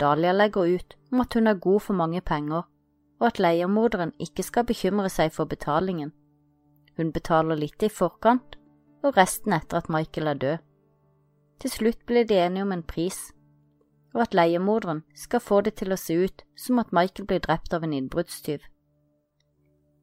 Dahlia 0.00 0.32
legger 0.32 0.74
ut 0.76 0.96
om 1.12 1.20
at 1.20 1.34
hun 1.34 1.46
er 1.46 1.54
god 1.54 1.80
for 1.80 1.92
mange 1.94 2.20
penger, 2.20 2.62
og 3.20 3.26
at 3.26 3.38
leiemorderen 3.38 4.12
ikke 4.18 4.42
skal 4.42 4.64
bekymre 4.64 5.08
seg 5.08 5.32
for 5.32 5.44
betalingen. 5.44 6.12
Hun 6.96 7.12
betaler 7.12 7.58
litt 7.58 7.82
i 7.82 7.88
forkant, 7.88 8.56
og 9.02 9.16
resten 9.16 9.52
etter 9.52 9.80
at 9.80 9.90
Michael 9.92 10.28
er 10.28 10.34
død. 10.34 10.56
Til 11.60 11.70
slutt 11.70 12.06
blir 12.06 12.24
de 12.24 12.38
enige 12.40 12.62
om 12.62 12.72
en 12.72 12.82
pris, 12.82 13.18
og 14.14 14.22
at 14.22 14.34
leiemorderen 14.34 15.02
skal 15.14 15.40
få 15.40 15.60
det 15.60 15.74
til 15.80 15.92
å 15.92 16.00
se 16.00 16.16
ut 16.16 16.44
som 16.56 16.78
at 16.78 16.92
Michael 16.92 17.26
blir 17.26 17.42
drept 17.44 17.74
av 17.74 17.84
en 17.84 17.92
innbruddstyv. 17.92 18.60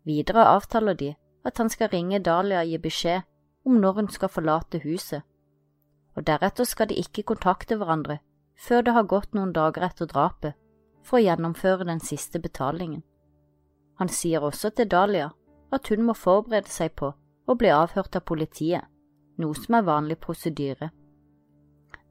Videre 0.06 0.46
avtaler 0.46 0.94
de 0.94 1.16
at 1.46 1.58
han 1.58 1.70
skal 1.70 1.90
ringe 1.90 2.20
Dahlia 2.20 2.62
og 2.62 2.70
gi 2.70 2.78
beskjed 2.84 3.26
om 3.68 3.82
når 3.84 4.00
hun 4.00 4.10
skal 4.14 4.32
forlate 4.32 4.82
huset, 4.86 5.26
og 6.16 6.26
deretter 6.28 6.66
skal 6.66 6.90
de 6.90 6.98
ikke 7.04 7.28
kontakte 7.34 7.78
hverandre 7.78 8.20
før 8.58 8.82
det 8.82 8.94
har 8.96 9.10
gått 9.12 9.36
noen 9.38 9.52
dager 9.54 9.86
etter 9.86 10.10
drapet, 10.10 10.56
for 11.06 11.20
å 11.20 11.24
gjennomføre 11.24 11.86
den 11.88 12.02
siste 12.04 12.40
betalingen. 12.42 13.04
Han 14.02 14.10
sier 14.10 14.44
også 14.44 14.72
til 14.76 14.90
Dahlia 14.90 15.30
at 15.74 15.90
hun 15.92 16.04
må 16.08 16.16
forberede 16.18 16.72
seg 16.74 16.96
på 16.98 17.12
å 17.48 17.56
bli 17.56 17.70
avhørt 17.72 18.18
av 18.18 18.26
politiet, 18.28 18.88
noe 19.38 19.56
som 19.56 19.78
er 19.78 19.86
vanlig 19.88 20.18
prosedyre. 20.24 20.90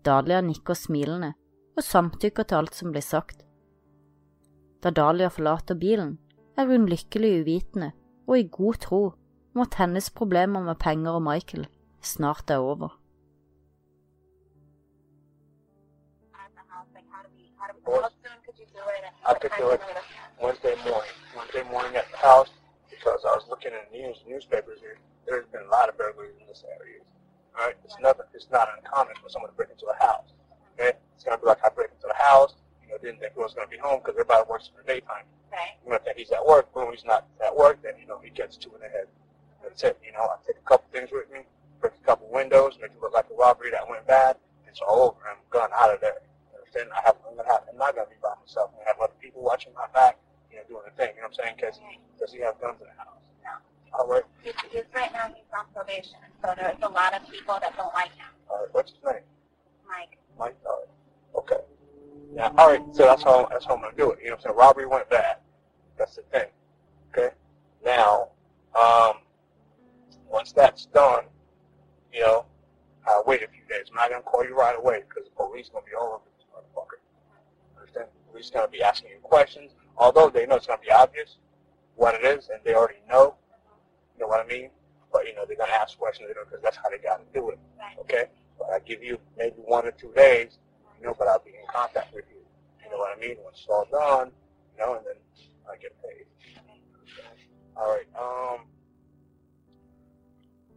Dahlia 0.07 0.39
nikker 0.45 0.79
smilende 0.79 1.33
og 1.77 1.85
samtykker 1.85 2.47
til 2.47 2.61
alt 2.61 2.79
som 2.79 2.95
blir 2.95 3.05
sagt. 3.05 3.43
Da 4.83 4.93
Dahlia 4.95 5.29
forlater 5.35 5.75
bilen, 5.75 6.17
er 6.57 6.71
hun 6.71 6.87
lykkelig 6.89 7.43
uvitende 7.43 7.91
og 8.27 8.39
i 8.39 8.49
god 8.49 8.81
tro 8.87 9.03
om 9.57 9.63
at 9.63 9.75
hennes 9.81 10.11
problemer 10.11 10.61
med 10.61 10.77
penger 10.77 11.11
og 11.17 11.23
Michael 11.23 11.67
snart 12.03 12.51
er 12.51 12.57
over. 12.57 12.89
the 16.57 16.65
house, 16.73 16.89
like 16.95 17.09
how 17.15 17.23
do 17.25 17.31
how 17.61 17.67
do 17.69 17.75
we, 17.77 17.93
Well, 17.93 18.03
how 18.03 18.13
soon 18.25 18.39
could 18.45 18.59
you 18.61 18.69
do 18.79 18.85
it? 18.97 19.03
I 19.31 19.33
could 19.41 19.55
do 19.63 19.67
it 19.75 19.81
can 19.81 19.89
we 19.89 19.95
look? 19.99 20.09
Wednesday 20.45 20.77
morning. 20.89 21.15
Wednesday 21.37 21.65
morning 21.73 21.93
at 22.01 22.07
the 22.13 22.21
house 22.29 22.51
because 22.93 23.21
I 23.31 23.33
was 23.39 23.45
looking 23.53 23.73
in 23.79 23.83
the 23.89 23.93
news, 23.99 24.19
newspapers 24.33 24.79
here. 24.85 24.99
There's 25.27 25.49
been 25.55 25.65
a 25.71 25.73
lot 25.79 25.89
of 25.91 25.95
burglaries 26.01 26.37
in 26.41 26.47
this 26.53 26.63
area. 26.77 27.01
All 27.57 27.65
right, 27.67 27.77
it's 27.87 27.99
nothing. 28.07 28.29
It's 28.37 28.51
not 28.57 28.67
uncommon 28.77 29.15
for 29.23 29.29
someone 29.33 29.51
to 29.53 29.57
break 29.57 29.71
into 29.77 29.89
a 29.95 29.99
house. 30.07 30.29
Okay, 30.75 30.93
it's 31.15 31.25
gonna 31.25 31.41
be 31.43 31.49
like 31.53 31.63
I 31.65 31.71
break 31.79 31.91
into 31.97 32.09
the 32.13 32.21
house. 32.31 32.53
You 32.83 32.89
know, 32.93 32.99
didn't 33.05 33.21
think 33.21 33.33
he 33.37 33.41
was 33.47 33.55
gonna 33.57 33.73
be 33.77 33.81
home 33.89 33.99
because 34.01 34.17
everybody 34.21 34.45
works 34.53 34.69
in 34.69 34.77
the 34.81 34.87
daytime. 34.93 35.27
Right. 35.49 35.73
You're 35.81 35.97
gonna 35.97 36.05
think 36.05 36.17
he's 36.21 36.33
at 36.39 36.45
work. 36.53 36.65
Boom, 36.75 36.93
he's 36.93 37.09
not 37.13 37.23
at 37.41 37.55
work. 37.63 37.81
Then 37.83 37.95
you 38.01 38.07
know 38.11 38.19
he 38.27 38.31
gets 38.41 38.55
two 38.61 38.73
in 38.77 38.81
the 38.85 38.93
head. 38.97 39.09
That's 39.67 39.83
it. 39.83 39.99
You 40.07 40.13
know, 40.13 40.31
I 40.31 40.39
take 40.47 40.57
a 40.63 40.69
couple 40.69 40.87
things 40.95 41.11
with 41.11 41.27
me. 41.33 41.43
break 41.81 41.93
a 41.99 42.07
couple 42.07 42.31
windows, 42.31 42.79
make 42.81 42.93
it 42.95 43.03
look 43.03 43.13
like 43.13 43.27
a 43.31 43.35
robbery 43.35 43.71
that 43.73 43.83
went 43.89 44.07
bad. 44.07 44.37
It's 44.69 44.81
all 44.81 45.11
over. 45.11 45.19
I'm 45.27 45.43
gone 45.51 45.71
out 45.75 45.93
of 45.93 46.01
there. 46.01 46.23
You 46.53 46.59
understand? 46.63 46.91
I 46.95 47.03
have, 47.05 47.17
I'm, 47.27 47.37
gonna 47.37 47.51
have, 47.51 47.67
I'm 47.67 47.77
not 47.77 47.95
going 47.99 48.07
to 48.07 48.11
be 48.15 48.21
by 48.23 48.31
myself. 48.39 48.71
I'm 48.71 48.79
going 48.79 48.87
to 48.87 48.93
have 48.95 49.01
other 49.03 49.19
people 49.21 49.43
watching 49.43 49.75
my 49.75 49.91
back, 49.93 50.19
you 50.53 50.57
know, 50.59 50.63
doing 50.71 50.87
the 50.87 50.95
thing. 50.95 51.19
You 51.19 51.27
know 51.27 51.35
what 51.35 51.43
I'm 51.43 51.59
saying? 51.59 51.59
Because 51.59 51.81
does 52.21 52.31
he 52.31 52.39
have 52.47 52.61
guns 52.63 52.79
in 52.79 52.87
the 52.87 52.95
house? 52.95 53.19
No. 53.43 53.59
All 53.99 54.07
right. 54.07 54.23
He's, 54.47 54.55
he's 54.71 54.87
right 54.95 55.11
now 55.13 55.27
he's 55.35 55.51
on 55.51 55.67
probation, 55.75 56.23
so 56.45 56.55
there's 56.55 56.79
a 56.83 56.89
lot 56.89 57.11
of 57.11 57.27
people 57.27 57.59
that 57.59 57.75
don't 57.75 57.93
like 57.95 58.15
him. 58.15 58.31
All 58.47 58.63
right. 58.63 58.71
What's 58.71 58.93
his 58.95 59.03
name? 59.03 59.27
Like, 59.89 60.15
Mike. 60.39 60.57
All 60.63 60.79
right. 60.79 61.43
Okay. 61.43 61.63
Yeah. 62.35 62.53
All 62.57 62.69
right. 62.71 62.83
So 62.93 63.03
that's 63.05 63.23
how 63.25 63.49
that's 63.51 63.65
how 63.65 63.75
I'm 63.75 63.83
gonna 63.83 63.97
do 63.97 64.13
it. 64.13 64.21
You 64.21 64.31
know 64.31 64.37
what 64.37 64.47
I'm 64.47 64.53
saying? 64.53 64.57
Robbery 64.57 64.87
went 64.87 65.09
bad. 65.11 65.43
That's 65.99 66.17
the 66.17 66.23
thing. 66.31 66.49
Okay. 67.11 67.33
Now, 67.85 68.29
um, 68.77 69.25
once 70.29 70.53
that's 70.53 70.87
done, 70.87 71.25
you 72.13 72.21
know, 72.21 72.47
I'll 73.07 73.25
wait 73.27 73.43
a 73.43 73.49
few 73.49 73.65
days. 73.69 73.87
I'm 73.91 73.95
not 73.95 74.11
gonna 74.11 74.23
call 74.23 74.45
you 74.45 74.57
right 74.57 74.77
away 74.77 75.03
because 75.09 75.29
the 75.29 75.35
police 75.37 75.69
gonna 75.69 75.85
be 75.85 75.95
all 75.95 76.15
over 76.15 76.25
this 76.37 76.47
motherfucker. 76.53 76.99
Understand? 77.79 78.07
The 78.27 78.33
police 78.33 78.51
gonna 78.51 78.69
be 78.69 78.83
asking 78.83 79.11
you 79.11 79.19
questions, 79.23 79.73
although 79.97 80.29
they 80.29 80.47
know 80.47 80.57
it's 80.57 80.67
gonna 80.67 80.81
be 80.83 80.91
obvious 80.91 81.37
what 81.95 82.15
it 82.15 82.25
is, 82.25 82.49
and 82.49 82.61
they 82.65 82.75
already 82.75 83.01
know. 83.09 83.37
You 84.15 84.23
know 84.23 84.29
what 84.29 84.45
I 84.45 84.49
mean? 84.49 84.71
But 85.13 85.27
you 85.27 85.35
know 85.35 85.45
they're 85.47 85.57
gonna 85.57 85.73
ask 85.73 85.99
questions, 85.99 86.29
you 86.29 86.35
know, 86.35 86.45
because 86.45 86.63
that's 86.63 86.77
how 86.77 86.89
they 86.91 86.99
gotta 86.99 87.25
do 87.33 87.51
it. 87.51 87.59
Okay? 88.01 88.27
But 88.59 88.71
I 88.71 88.81
give 88.81 89.03
you 89.03 89.19
maybe 89.37 89.57
one 89.57 89.87
or 89.87 89.93
two 89.93 90.13
days, 90.17 90.59
you 91.01 91.07
know, 91.07 91.15
but 91.19 91.29
I'll 91.29 91.39
be 91.39 91.51
in 91.51 91.67
contact 91.73 92.15
with 92.15 92.25
you. 92.31 92.41
You 92.85 92.91
know 92.91 92.99
what 92.99 93.17
I 93.17 93.21
mean? 93.21 93.37
Once 93.45 93.59
it's 93.59 93.69
all 93.69 93.87
done, 93.91 94.33
you 94.75 94.85
know, 94.85 94.95
and 94.95 95.07
then 95.07 95.17
I 95.71 95.77
get 95.77 95.95
paid. 96.03 96.25
All 97.77 97.89
right. 97.95 98.07
Um. 98.19 98.67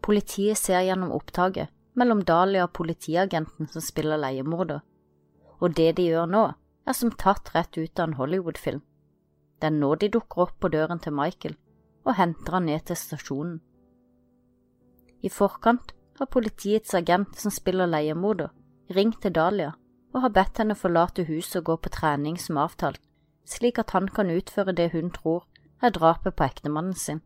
Politiet 0.10 0.58
ser 0.58 0.82
gjennom 0.88 1.12
opptaket 1.14 1.70
mellom 1.94 2.24
Dahlia 2.26 2.64
og 2.66 2.72
politiagenten 2.74 3.68
som 3.70 3.84
spiller 3.86 4.18
leiemorder, 4.18 4.80
og 5.62 5.76
det 5.78 5.92
de 6.00 6.08
gjør 6.08 6.26
nå, 6.26 6.42
er 6.90 6.98
som 6.98 7.12
tatt 7.14 7.52
rett 7.54 7.78
ut 7.78 8.00
av 8.00 8.08
en 8.08 8.16
Hollywood-film. 8.18 8.80
Det 9.62 9.70
er 9.70 9.76
nå 9.76 9.92
de 10.02 10.10
dukker 10.10 10.48
opp 10.48 10.56
på 10.58 10.72
døren 10.74 11.04
til 11.04 11.14
Michael 11.14 11.54
og 12.08 12.18
henter 12.18 12.58
han 12.58 12.66
ned 12.72 12.88
til 12.90 12.98
stasjonen. 12.98 13.60
I 15.22 15.30
forkant 15.30 15.94
har 16.18 16.32
politiets 16.34 16.98
agent 16.98 17.38
som 17.38 17.54
spiller 17.54 17.86
leiemorder, 17.86 18.50
ringt 18.90 19.22
til 19.22 19.38
Dahlia 19.38 19.76
og 20.16 20.24
har 20.26 20.34
bedt 20.34 20.58
henne 20.58 20.80
forlate 20.80 21.28
huset 21.30 21.62
og 21.62 21.70
gå 21.70 21.80
på 21.86 21.94
trening 22.00 22.42
som 22.42 22.58
avtalt, 22.58 23.04
slik 23.46 23.78
at 23.78 23.94
han 23.94 24.10
kan 24.10 24.34
utføre 24.34 24.74
det 24.74 24.90
hun 24.98 25.14
tror 25.14 25.46
er 25.86 25.94
drapet 25.94 26.34
på 26.34 26.50
ektemannen 26.50 26.98
sin. 26.98 27.22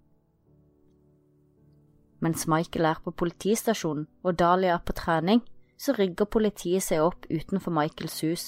Mens 2.23 2.47
Michael 2.47 2.87
er 2.87 3.01
på 3.03 3.11
politistasjonen 3.11 4.07
og 4.23 4.37
Dahlia 4.39 4.77
er 4.77 4.83
på 4.85 4.95
trening, 4.95 5.41
så 5.77 5.95
rigger 5.97 6.29
politiet 6.29 6.85
seg 6.85 7.03
opp 7.03 7.25
utenfor 7.27 7.73
Michaels 7.75 8.21
hus, 8.23 8.43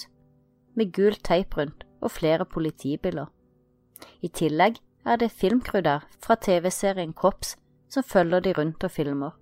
med 0.76 0.94
gul 0.96 1.18
teip 1.28 1.58
rundt 1.58 1.84
og 2.00 2.14
flere 2.16 2.46
politibiler. 2.48 3.28
I 4.24 4.30
tillegg 4.32 4.80
er 5.06 5.20
det 5.20 5.32
filmcrew 5.32 5.84
der 5.84 6.06
fra 6.24 6.38
TV-serien 6.40 7.14
Kops 7.14 7.56
som 7.92 8.04
følger 8.04 8.40
de 8.40 8.54
rundt 8.58 8.84
og 8.84 8.92
filmer. 8.92 9.36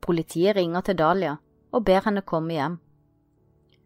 Politiet 0.00 0.56
ringer 0.56 0.80
til 0.80 0.98
Dahlia 0.98 1.36
og 1.72 1.84
ber 1.84 2.04
henne 2.06 2.22
komme 2.22 2.54
hjem. 2.54 2.78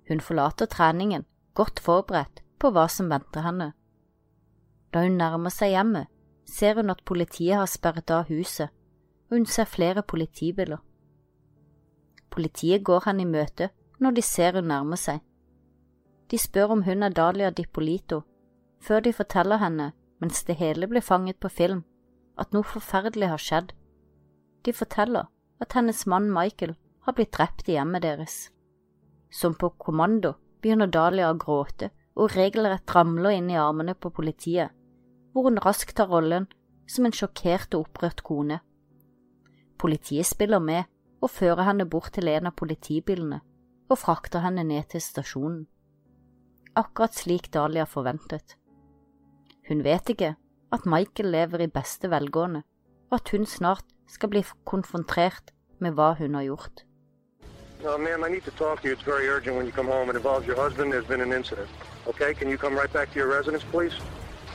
Hun 0.08 0.20
forlater 0.20 0.66
treningen, 0.66 1.24
godt 1.54 1.80
forberedt 1.80 2.42
på 2.60 2.70
hva 2.70 2.86
som 2.88 3.10
venter 3.10 3.44
henne. 3.46 3.72
Da 4.92 5.06
hun 5.06 5.16
nærmer 5.16 5.52
seg 5.52 5.72
hjemmet, 5.72 6.08
ser 6.46 6.76
hun 6.76 6.92
at 6.92 7.04
politiet 7.08 7.56
har 7.56 7.70
sperret 7.70 8.10
av 8.12 8.28
huset, 8.28 8.68
og 9.32 9.38
hun 9.38 9.46
ser 9.48 9.64
flere 9.64 10.02
politibiler. 10.02 10.76
Politiet 12.30 12.84
går 12.84 13.06
henne 13.06 13.24
i 13.24 13.28
møte 13.28 13.70
når 13.96 14.16
de 14.18 14.22
ser 14.22 14.58
hun 14.58 14.66
nærmer 14.68 15.00
seg. 15.00 15.22
De 16.28 16.38
spør 16.38 16.74
om 16.74 16.82
hun 16.84 17.02
er 17.02 17.14
Dalia 17.16 17.48
Di 17.50 17.64
Polito, 17.64 18.18
før 18.80 19.00
de 19.00 19.12
forteller 19.16 19.56
henne, 19.56 19.92
mens 20.20 20.44
det 20.44 20.58
hele 20.60 20.86
blir 20.86 21.00
fanget 21.00 21.38
på 21.40 21.48
film, 21.48 21.80
at 22.36 22.52
noe 22.52 22.66
forferdelig 22.68 23.30
har 23.32 23.40
skjedd. 23.40 23.72
De 24.64 24.72
forteller 24.72 25.30
at 25.64 25.72
hennes 25.72 26.02
mann 26.06 26.28
Michael 26.32 26.74
har 27.06 27.16
blitt 27.16 27.32
drept 27.32 27.70
i 27.70 27.78
hjemmet 27.78 28.04
deres. 28.04 28.50
Som 29.32 29.54
på 29.54 29.70
kommando 29.80 30.34
begynner 30.60 30.92
Dalia 30.92 31.30
å 31.32 31.38
gråte 31.40 31.88
og 32.20 32.34
regelrett 32.36 32.94
ramler 32.94 33.38
inn 33.38 33.48
i 33.48 33.56
armene 33.56 33.94
på 33.96 34.12
politiet, 34.12 34.76
hvor 35.32 35.48
hun 35.48 35.62
raskt 35.64 35.96
tar 35.96 36.12
rollen 36.12 36.50
som 36.84 37.08
en 37.08 37.16
sjokkert 37.16 37.72
og 37.72 37.86
opprørt 37.86 38.20
kone. 38.28 38.60
Politiet 39.82 40.26
spiller 40.26 40.62
med 40.62 40.84
og 41.18 41.30
fører 41.30 41.64
henne 41.66 41.88
bort 41.90 42.12
til 42.14 42.28
en 42.30 42.46
av 42.46 42.54
politibilene 42.54 43.40
og 43.90 43.98
frakter 43.98 44.44
henne 44.44 44.62
ned 44.68 44.86
til 44.92 45.02
stasjonen. 45.02 45.64
Akkurat 46.78 47.18
slik 47.18 47.48
Dahlia 47.54 47.82
forventet. 47.90 48.54
Hun 49.68 49.82
vet 49.82 50.12
ikke 50.14 50.36
at 50.72 50.86
Michael 50.86 51.32
lever 51.34 51.66
i 51.66 51.72
beste 51.80 52.10
velgående, 52.14 52.62
og 53.10 53.18
at 53.18 53.34
hun 53.34 53.44
snart 53.46 53.84
skal 54.06 54.30
bli 54.30 54.44
konfrontert 54.64 55.50
med 55.82 55.98
hva 55.98 56.12
hun 56.20 56.38
har 56.38 56.46
gjort. 56.46 56.86
Uh, 57.82 57.98
ma'am, 57.98 58.22
I 58.22 58.30
need 58.30 58.46
to 58.46 58.54
talk 58.54 58.80
to 58.82 58.88
you. 58.88 58.94
It's 58.94 59.02
very 59.02 59.26
urgent 59.26 59.56
when 59.56 59.66
you 59.66 59.72
come 59.72 59.90
home. 59.90 60.08
It 60.08 60.14
involves 60.14 60.46
your 60.46 60.56
husband. 60.56 60.92
There's 60.92 61.10
been 61.10 61.20
an 61.20 61.32
incident. 61.32 61.68
Okay, 62.06 62.32
can 62.34 62.48
you 62.48 62.56
come 62.56 62.78
right 62.78 62.92
back 62.92 63.10
to 63.12 63.18
your 63.18 63.26
residence, 63.26 63.64
please? 63.64 63.94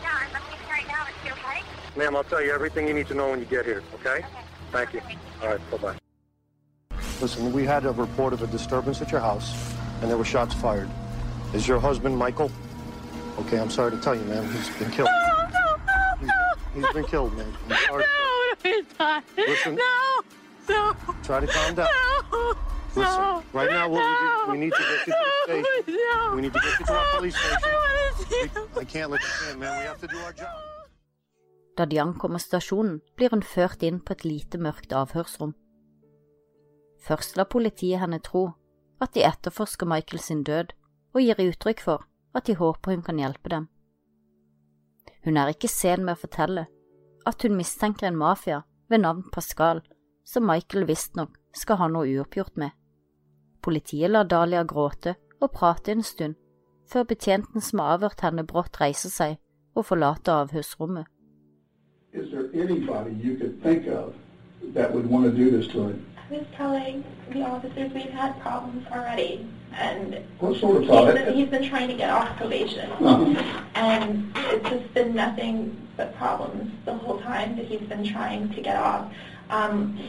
Yeah, 0.02 0.16
I'm 0.24 0.32
leaving 0.32 0.70
right 0.72 0.88
now. 0.88 1.04
Is 1.12 1.20
he 1.22 1.32
okay? 1.36 1.60
Ma'am, 1.98 2.16
I'll 2.16 2.30
tell 2.32 2.42
you 2.42 2.54
everything 2.54 2.88
you 2.88 2.94
need 2.94 3.08
to 3.08 3.14
know 3.14 3.30
when 3.32 3.40
you 3.40 3.46
get 3.46 3.66
here, 3.66 3.84
okay? 4.00 4.24
Thank 4.72 4.94
you. 4.94 5.02
All 5.42 5.50
right, 5.50 5.72
bye-bye. 5.72 5.98
Listen, 7.22 7.52
we 7.52 7.64
had 7.66 7.86
a 7.86 7.92
report 7.92 8.34
of 8.34 8.42
a 8.44 8.48
disturbance 8.48 9.02
at 9.02 9.12
your 9.12 9.22
house, 9.22 9.74
and 10.02 10.10
there 10.10 10.18
were 10.18 10.26
shots 10.26 10.54
fired. 10.54 10.90
Is 11.54 11.68
your 11.68 11.80
husband 11.80 12.18
Michael? 12.18 12.52
Okay, 13.40 13.60
I'm 13.60 13.70
sorry 13.70 13.92
to 13.92 13.98
tell 14.02 14.16
you, 14.16 14.24
ma'am. 14.26 14.52
He's 14.52 14.70
been 14.78 14.92
killed. 14.92 15.10
He's, 16.20 16.30
he's 16.76 16.94
been 16.94 17.06
killed, 17.06 17.36
man. 17.38 17.54
I'm 17.70 17.78
sorry. 17.88 18.04
he's 18.64 18.86
not. 19.00 19.24
Listen. 19.38 19.76
No, 19.76 20.22
no, 20.70 20.96
Try 21.24 21.40
to 21.40 21.48
calm 21.48 21.76
down. 21.76 21.88
no, 22.32 22.54
Listen, 22.96 23.14
no. 23.22 23.44
right 23.54 23.70
now 23.70 23.88
what 23.90 24.02
we 24.02 24.28
do- 24.48 24.52
we 24.52 24.58
need 24.66 24.74
to 24.74 24.80
get 24.80 25.08
you 25.08 25.14
to 25.14 25.20
the 25.48 25.54
no, 25.54 25.64
station. 25.84 26.00
No. 26.14 26.36
We 26.36 26.42
need 26.42 26.54
to 26.54 26.60
get 26.60 26.80
you 26.80 26.86
to 26.86 26.94
our 26.94 27.06
police 27.16 27.36
station. 27.38 27.58
I 27.64 27.74
want 27.74 28.18
to 28.18 28.26
see 28.34 28.48
him. 28.48 28.68
I 28.78 28.84
can't 28.84 29.12
let 29.12 29.22
you 29.22 29.52
in, 29.54 29.60
man. 29.60 29.80
We 29.80 29.86
have 29.86 30.02
to 30.02 30.08
do 30.08 30.18
our 30.20 30.34
job. 30.34 30.48
Da 31.78 31.86
de 31.86 32.00
ankommer 32.02 32.42
stasjonen, 32.42 33.02
blir 33.16 33.30
hun 33.30 33.44
ført 33.46 33.84
inn 33.86 34.00
på 34.02 34.16
et 34.16 34.26
lite 34.26 34.58
mørkt 34.58 34.94
avhørsrom. 34.98 35.54
Først 37.06 37.38
lar 37.38 37.50
politiet 37.54 38.02
henne 38.02 38.20
tro 38.24 38.50
at 39.02 39.14
de 39.14 39.26
etterforsker 39.28 39.86
Michael 39.86 40.20
sin 40.20 40.44
død, 40.44 40.74
og 41.14 41.22
gir 41.22 41.42
uttrykk 41.42 41.84
for 41.86 42.08
at 42.34 42.48
de 42.48 42.56
håper 42.58 42.96
hun 42.96 43.04
kan 43.06 43.20
hjelpe 43.22 43.50
dem. 43.54 43.68
Hun 45.24 45.38
er 45.38 45.54
ikke 45.54 45.70
sen 45.70 46.06
med 46.06 46.18
å 46.18 46.22
fortelle 46.24 46.66
at 47.28 47.44
hun 47.44 47.58
mistenker 47.60 48.08
en 48.08 48.18
mafia 48.18 48.62
ved 48.90 49.04
navn 49.04 49.26
Pascal, 49.34 49.82
som 50.26 50.48
Michael 50.48 50.88
visstnok 50.88 51.38
skal 51.56 51.80
ha 51.82 51.88
noe 51.92 52.08
uoppgjort 52.08 52.58
med. 52.58 52.72
Politiet 53.62 54.12
lar 54.12 54.28
Dahlia 54.30 54.64
gråte 54.64 55.16
og 55.42 55.52
prate 55.54 55.92
en 55.94 56.04
stund, 56.04 56.38
før 56.88 57.04
betjenten 57.10 57.62
som 57.62 57.84
har 57.84 57.98
avhørt 57.98 58.24
henne 58.24 58.46
brått 58.48 58.80
reiser 58.82 59.12
seg 59.12 59.38
og 59.76 59.86
forlater 59.90 60.46
avhørsrommet. 60.46 61.06
Is 62.18 62.32
there 62.32 62.50
anybody 62.56 63.14
you 63.22 63.36
could 63.36 63.62
think 63.62 63.86
of 63.88 64.16
that 64.74 64.92
would 64.92 65.06
want 65.08 65.26
to 65.26 65.32
do 65.32 65.52
this 65.52 65.68
to 65.68 65.82
him? 65.90 66.06
I 66.30 66.34
was 66.34 66.46
telling 66.56 67.04
the 67.32 67.44
officers 67.44 67.94
we've 67.94 68.10
had 68.10 68.40
problems 68.42 68.88
already, 68.92 69.48
and 69.74 70.18
What 70.40 70.60
sort 70.60 70.78
of 70.78 70.82
he's 70.90 71.14
been, 71.14 71.34
he's 71.36 71.48
been 71.50 71.70
trying 71.70 71.90
to 71.90 71.94
get 71.94 72.10
off 72.10 72.36
probation, 72.38 72.90
Uh-huh. 72.92 73.64
and 73.76 74.32
it's 74.36 74.68
just 74.68 74.94
been 74.96 75.14
nothing 75.14 75.78
but 75.96 76.16
problems 76.18 76.72
the 76.86 76.96
whole 76.96 77.20
time 77.20 77.56
that 77.56 77.66
he's 77.68 77.82
been 77.82 78.04
trying 78.04 78.50
to 78.50 78.62
get 78.62 78.78
off. 78.78 79.12
Um, 79.52 80.00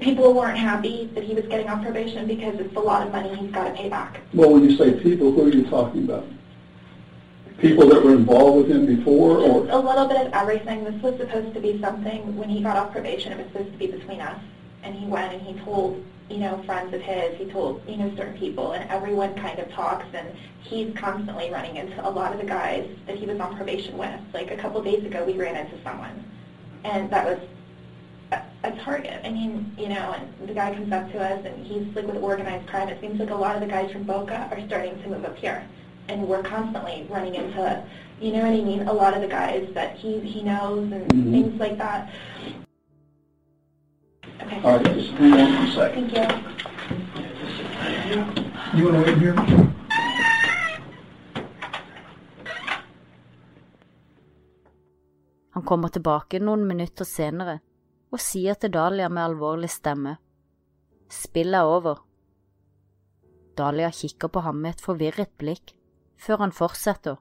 people 0.00 0.32
weren't 0.32 0.58
happy 0.58 1.10
that 1.14 1.22
he 1.22 1.34
was 1.34 1.44
getting 1.46 1.68
off 1.68 1.82
probation 1.82 2.26
because 2.26 2.58
it's 2.58 2.74
a 2.76 2.80
lot 2.80 3.06
of 3.06 3.12
money 3.12 3.34
he's 3.36 3.50
got 3.50 3.64
to 3.64 3.74
pay 3.74 3.90
back. 3.90 4.20
Well, 4.32 4.54
when 4.54 4.64
you 4.68 4.74
say 4.76 4.92
people, 4.94 5.32
who 5.32 5.44
are 5.44 5.50
you 5.50 5.64
talking 5.66 6.04
about? 6.04 6.24
People 7.58 7.88
that 7.88 8.04
were 8.04 8.14
involved 8.14 8.68
with 8.68 8.76
him 8.76 8.86
before, 8.86 9.40
Just 9.40 9.50
or 9.50 9.70
a 9.70 9.78
little 9.78 10.06
bit 10.06 10.26
of 10.28 10.32
everything. 10.32 10.84
This 10.84 11.02
was 11.02 11.18
supposed 11.18 11.54
to 11.54 11.60
be 11.60 11.80
something 11.80 12.36
when 12.36 12.48
he 12.48 12.62
got 12.62 12.76
off 12.76 12.92
probation. 12.92 13.32
It 13.32 13.38
was 13.38 13.48
supposed 13.48 13.72
to 13.72 13.78
be 13.78 13.88
between 13.88 14.20
us, 14.20 14.40
and 14.84 14.94
he 14.94 15.06
went 15.06 15.32
and 15.32 15.42
he 15.42 15.54
told 15.64 16.04
you 16.30 16.38
know 16.38 16.62
friends 16.66 16.94
of 16.94 17.00
his. 17.00 17.36
He 17.36 17.46
told 17.46 17.82
you 17.88 17.96
know 17.96 18.14
certain 18.14 18.38
people, 18.38 18.72
and 18.72 18.88
everyone 18.88 19.34
kind 19.34 19.58
of 19.58 19.68
talks. 19.72 20.06
And 20.14 20.28
he's 20.60 20.94
constantly 20.94 21.50
running 21.50 21.78
into 21.78 22.06
a 22.06 22.08
lot 22.08 22.32
of 22.32 22.38
the 22.38 22.46
guys 22.46 22.88
that 23.08 23.16
he 23.16 23.26
was 23.26 23.40
on 23.40 23.56
probation 23.56 23.98
with. 23.98 24.20
Like 24.32 24.52
a 24.52 24.56
couple 24.56 24.80
days 24.80 25.04
ago, 25.04 25.24
we 25.24 25.32
ran 25.32 25.56
into 25.56 25.82
someone, 25.82 26.24
and 26.84 27.10
that 27.10 27.24
was 27.24 27.40
a, 28.30 28.68
a 28.68 28.84
target. 28.84 29.20
I 29.24 29.30
mean, 29.30 29.74
you 29.76 29.88
know, 29.88 30.12
and 30.12 30.48
the 30.48 30.54
guy 30.54 30.72
comes 30.74 30.92
up 30.92 31.10
to 31.10 31.18
us, 31.18 31.44
and 31.44 31.66
he's 31.66 31.92
like 31.96 32.06
with 32.06 32.22
organized 32.22 32.68
crime. 32.68 32.88
It 32.88 33.00
seems 33.00 33.18
like 33.18 33.30
a 33.30 33.34
lot 33.34 33.56
of 33.56 33.62
the 33.62 33.66
guys 33.66 33.90
from 33.90 34.04
Boca 34.04 34.48
are 34.52 34.66
starting 34.68 35.02
to 35.02 35.08
move 35.08 35.24
up 35.24 35.36
here, 35.36 35.66
and 36.08 36.26
we're 36.28 36.42
constantly 36.42 37.06
running 37.10 37.34
into, 37.34 37.64
you 38.20 38.32
know 38.32 38.42
what 38.42 38.52
I 38.52 38.62
mean, 38.64 38.88
a 38.88 38.92
lot 38.92 39.14
of 39.14 39.20
the 39.20 39.28
guys 39.28 39.66
that 39.74 39.90
he 39.96 40.20
he 40.20 40.42
knows 40.42 40.92
and 40.92 41.12
Mhm. 41.12 41.30
things 41.32 41.60
like 41.60 41.76
that. 41.78 42.08
Okay. 44.42 44.60
All 44.64 44.78
right, 44.78 44.94
just 44.94 45.10
hang 45.10 45.32
on 45.32 45.52
for 45.56 45.64
a 45.64 45.74
second. 45.74 46.10
Thank 47.80 48.10
you. 48.10 48.48
You 48.74 48.84
want 48.84 48.96
to 48.96 49.02
wait 49.02 49.18
here? 49.18 49.34
Han 55.50 55.62
kommer 55.66 55.88
tilbake 55.88 56.38
noen 56.38 56.66
minutter 56.68 57.04
senere 57.04 57.58
og 58.12 58.20
sier 58.20 58.54
til 58.54 58.70
Dahlia 58.70 59.08
med 59.08 59.22
alvorlig 59.22 59.70
stemme. 59.70 60.16
Spillet 61.10 61.58
er 61.58 61.62
over. 61.66 62.04
Dahlia 63.58 63.90
kikker 63.90 64.28
på 64.28 64.40
ham 64.40 64.54
med 64.62 64.70
et 64.70 64.80
forvirret 64.80 65.32
blikk, 65.38 65.74
før 66.18 66.44
han 66.44 66.52
fortsetter. 66.52 67.16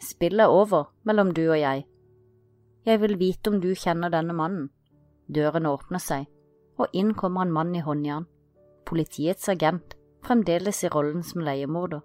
Spillet 0.00 0.46
er 0.46 0.54
over 0.54 0.90
mellom 1.04 1.32
du 1.34 1.44
og 1.48 1.58
jeg. 1.58 1.84
Jeg 2.86 3.00
vil 3.02 3.18
vite 3.20 3.50
om 3.50 3.60
du 3.60 3.72
kjenner 3.74 4.12
denne 4.14 4.32
mannen. 4.32 4.68
Døren 5.28 5.66
åpner 5.68 6.00
seg, 6.00 6.28
og 6.78 6.94
inn 6.96 7.12
kommer 7.18 7.44
en 7.44 7.52
mann 7.52 7.74
i 7.76 7.82
håndjern. 7.84 8.28
Politiets 8.88 9.50
agent, 9.52 9.96
fremdeles 10.24 10.84
i 10.86 10.92
rollen 10.94 11.24
som 11.26 11.42
leiemorder. 11.44 12.00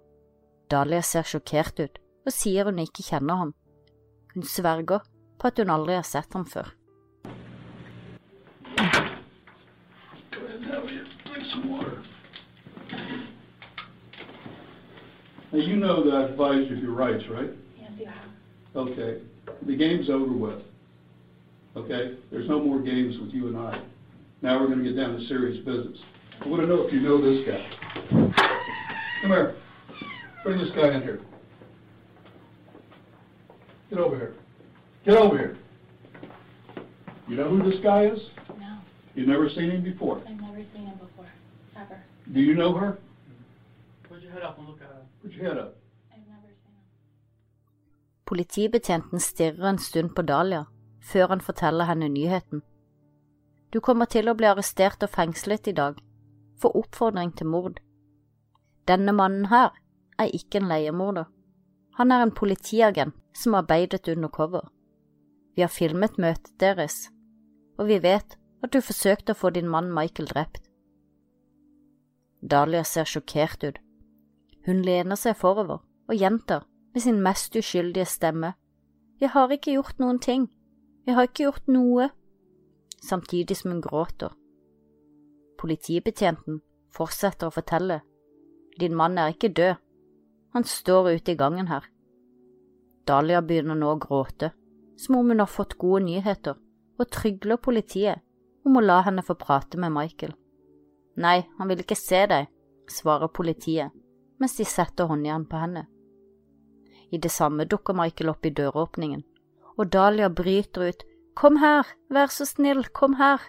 Dahlia 0.70 1.02
ser 1.02 1.24
sjokkert 1.28 1.80
ut 1.80 2.00
og 2.24 2.32
sier 2.32 2.68
hun 2.68 2.80
ikke 2.82 3.04
kjenner 3.04 3.40
ham. 3.40 3.52
Hun 4.34 4.46
sverger 4.48 5.04
på 5.38 5.50
at 5.50 5.60
hun 5.60 5.70
aldri 5.70 5.98
har 5.98 6.08
sett 6.08 6.32
ham 6.34 6.46
før. 6.48 6.72
Go 10.34 10.40
ahead 10.40 10.90
you 10.90 11.04
drink 11.24 11.46
some 11.46 11.70
water. 11.70 12.13
Now, 15.54 15.60
you 15.60 15.76
know 15.76 16.02
that 16.02 16.12
I 16.12 16.24
advised 16.24 16.68
you 16.68 16.76
of 16.78 16.82
your 16.82 16.94
rights, 16.94 17.22
right? 17.30 17.50
Yes, 17.80 17.92
you 17.96 18.06
have. 18.06 18.16
Okay, 18.74 19.20
the 19.64 19.76
game's 19.76 20.10
over 20.10 20.32
with. 20.32 20.60
Okay, 21.76 22.16
there's 22.32 22.48
no 22.48 22.60
more 22.60 22.80
games 22.80 23.14
with 23.20 23.30
you 23.30 23.46
and 23.46 23.56
I. 23.56 23.80
Now 24.42 24.58
we're 24.58 24.66
gonna 24.66 24.82
get 24.82 24.96
down 24.96 25.16
to 25.16 25.24
serious 25.28 25.64
business. 25.64 25.96
I 26.44 26.48
wanna 26.48 26.66
know 26.66 26.82
if 26.82 26.92
you 26.92 27.00
know 27.02 27.22
this 27.22 27.46
guy. 27.46 27.70
Come 29.22 29.30
here, 29.30 29.54
bring 30.42 30.58
this 30.58 30.70
guy 30.74 30.92
in 30.92 31.02
here. 31.02 31.20
Get 33.90 34.00
over 34.00 34.16
here. 34.16 34.34
Get 35.06 35.14
over 35.14 35.38
here. 35.38 35.56
You 37.28 37.36
know 37.36 37.48
who 37.48 37.70
this 37.70 37.78
guy 37.80 38.06
is? 38.06 38.18
No, 38.58 38.78
You've 39.14 39.28
never 39.28 39.48
seen 39.50 39.70
him 39.70 39.84
before. 39.84 40.20
I've 40.28 40.40
never 40.40 40.64
seen 40.74 40.86
him 40.86 40.98
before, 40.98 41.30
ever. 41.76 42.02
Do 42.32 42.40
you 42.40 42.54
know 42.54 42.74
her? 42.74 42.98
Put 44.08 44.20
your 44.20 44.32
head 44.32 44.42
up 44.42 44.58
and 44.58 44.66
look 44.66 44.73
Politibetjenten 48.24 49.20
stirrer 49.20 49.68
en 49.68 49.78
stund 49.78 50.14
på 50.16 50.22
Dahlia, 50.22 50.64
før 51.00 51.28
han 51.28 51.40
forteller 51.40 51.88
henne 51.88 52.08
nyheten. 52.08 52.62
Du 53.72 53.80
kommer 53.80 54.04
til 54.06 54.28
å 54.28 54.34
bli 54.38 54.48
arrestert 54.48 55.02
og 55.02 55.12
fengslet 55.12 55.68
i 55.68 55.76
dag, 55.76 55.98
for 56.60 56.76
oppfordring 56.76 57.32
til 57.36 57.50
mord. 57.50 57.80
Denne 58.88 59.12
mannen 59.12 59.48
her 59.52 59.72
er 60.18 60.32
ikke 60.32 60.60
en 60.60 60.68
leiemorder. 60.70 61.26
Han 61.98 62.12
er 62.12 62.22
en 62.22 62.34
politiagent 62.34 63.16
som 63.34 63.54
arbeidet 63.54 64.08
undercover. 64.08 64.68
Vi 65.56 65.62
har 65.62 65.72
filmet 65.72 66.18
møtet 66.18 66.52
deres, 66.60 67.08
og 67.78 67.88
vi 67.88 67.98
vet 68.02 68.38
at 68.62 68.72
du 68.72 68.80
forsøkte 68.80 69.34
å 69.34 69.38
få 69.38 69.50
din 69.54 69.68
mann 69.70 69.92
Michael 69.92 70.30
drept. 70.30 70.68
Dahlia 72.42 72.84
ser 72.84 73.08
sjokkert 73.08 73.64
ut. 73.64 73.83
Hun 74.64 74.80
lener 74.82 75.18
seg 75.20 75.36
forover 75.36 75.82
og 76.08 76.16
gjentar 76.16 76.64
med 76.94 77.02
sin 77.04 77.20
mest 77.22 77.56
uskyldige 77.56 78.06
stemme. 78.08 78.54
Jeg 79.20 79.30
har 79.34 79.52
ikke 79.52 79.74
gjort 79.76 79.98
noen 80.00 80.18
ting. 80.18 80.48
Jeg 81.06 81.14
har 81.14 81.28
ikke 81.28 81.44
gjort 81.44 81.68
noe. 81.68 82.08
Samtidig 83.04 83.56
som 83.56 83.74
hun 83.74 83.82
gråter. 83.84 84.32
Politibetjenten 85.60 86.62
fortsetter 86.94 87.50
å 87.50 87.54
fortelle. 87.54 88.00
Din 88.80 88.94
mann 88.96 89.18
er 89.18 89.34
ikke 89.34 89.52
død. 89.52 89.74
Han 90.54 90.64
står 90.64 91.10
ute 91.16 91.34
i 91.34 91.38
gangen 91.38 91.68
her. 91.68 91.84
Dahlia 93.06 93.42
begynner 93.42 93.76
nå 93.76 93.90
å 93.92 94.00
gråte, 94.00 94.52
som 94.96 95.18
om 95.18 95.28
hun 95.28 95.42
har 95.42 95.50
fått 95.50 95.76
gode 95.78 96.06
nyheter, 96.06 96.56
og 96.98 97.10
trygler 97.12 97.60
politiet 97.60 98.22
om 98.64 98.78
å 98.78 98.84
la 98.84 99.02
henne 99.04 99.24
få 99.26 99.36
prate 99.36 99.76
med 99.76 99.92
Michael. 99.92 100.32
Nei, 101.20 101.42
han 101.58 101.68
vil 101.68 101.82
ikke 101.84 101.98
se 101.98 102.22
deg, 102.30 102.48
svarer 102.88 103.28
politiet 103.28 103.92
mens 104.44 104.58
de 104.60 104.64
setter 104.68 105.08
håndjern 105.08 105.46
på 105.48 105.56
henne. 105.56 105.86
I 107.08 107.16
det 107.18 107.30
samme 107.32 107.64
dukker 107.64 107.96
Michael 107.96 108.28
opp 108.34 108.44
i 108.44 108.50
døråpningen, 108.52 109.22
og 109.78 109.88
Dahlia 109.94 110.28
bryter 110.28 110.90
ut 110.90 111.04
Kom 111.34 111.56
her, 111.62 111.88
vær 112.12 112.28
så 112.30 112.44
snill, 112.46 112.84
kom 112.92 113.16
her, 113.16 113.40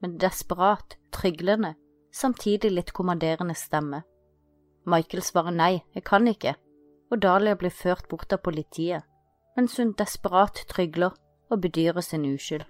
med 0.00 0.16
desperat, 0.22 0.96
tryglende, 1.12 1.74
samtidig 2.10 2.72
litt 2.72 2.94
kommanderende 2.96 3.54
stemme. 3.54 4.00
Michael 4.88 5.22
svarer 5.22 5.54
nei, 5.54 5.84
jeg 5.94 6.06
kan 6.08 6.26
ikke, 6.26 6.56
og 7.12 7.20
Dahlia 7.22 7.54
blir 7.54 7.70
ført 7.70 8.08
bort 8.08 8.32
av 8.32 8.40
politiet, 8.42 9.04
mens 9.54 9.76
hun 9.76 9.92
desperat 10.00 10.64
trygler 10.72 11.12
og 11.50 11.60
bedyrer 11.60 12.00
sin 12.00 12.24
uskyld. 12.32 12.64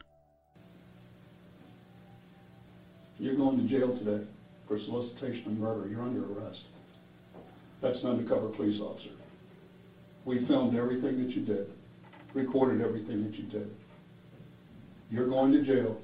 You're 3.21 3.39
going 3.39 3.57
to 3.57 3.65
jail 3.65 3.97
today 3.97 4.27
for 4.67 4.79
solicitation 4.79 5.53
of 5.53 5.59
murder. 5.63 5.89
You're 5.89 6.03
under 6.03 6.27
arrest. 6.35 6.76
That's 7.87 8.03
an 8.03 8.11
undercover 8.11 8.49
police 8.49 8.81
officer. 8.81 9.11
We 10.25 10.45
filmed 10.49 10.77
everything 10.77 11.25
that 11.25 11.37
you 11.37 11.45
did, 11.45 11.69
recorded 12.35 12.85
everything 12.85 13.23
that 13.23 13.39
you 13.39 13.45
did. 13.45 13.71
You're 15.09 15.29
going 15.29 15.53
to 15.53 15.63
jail 15.63 15.97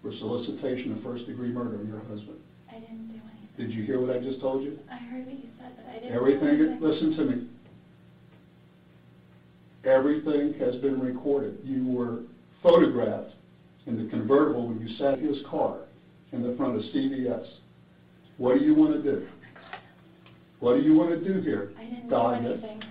for 0.00 0.12
solicitation 0.18 0.96
of 0.96 1.02
first-degree 1.02 1.50
murder 1.50 1.78
of 1.80 1.86
your 1.86 1.98
husband. 2.00 2.38
I 2.70 2.78
didn't 2.78 3.08
do 3.08 3.20
anything. 3.20 3.48
Did 3.58 3.70
you 3.72 3.84
hear 3.84 4.00
what 4.00 4.16
I 4.16 4.18
just 4.18 4.40
told 4.40 4.64
you? 4.64 4.78
I 4.90 4.96
heard 4.96 5.26
what 5.26 5.34
you 5.34 5.50
said, 5.58 5.72
but 5.76 5.86
I 5.90 5.98
didn't 5.98 6.16
Everything, 6.16 6.78
listen 6.80 7.16
to 7.18 7.24
me. 7.24 7.48
Everything 9.84 10.54
has 10.58 10.76
been 10.76 10.98
recorded. 11.00 11.58
You 11.64 11.86
were 11.86 12.20
photographed 12.62 13.34
in 13.86 14.02
the 14.02 14.08
convertible 14.08 14.68
when 14.68 14.80
you 14.80 14.96
sat 14.96 15.18
in 15.18 15.26
his 15.26 15.44
car 15.50 15.80
in 16.32 16.42
the 16.42 16.56
front 16.56 16.76
of 16.76 16.82
CVS. 16.94 17.46
What 18.38 18.58
do 18.58 18.64
you 18.64 18.74
want 18.74 18.94
to 18.94 19.02
do? 19.02 19.26
What 20.64 20.76
do 20.76 20.82
you 20.82 20.94
want 20.94 21.10
to 21.10 21.16
do 21.22 21.42
here? 21.42 21.72
I 21.78 21.84
didn't 21.84 22.04
do 22.04 22.08
Dahlia? 22.08 22.52
anything. 22.52 22.82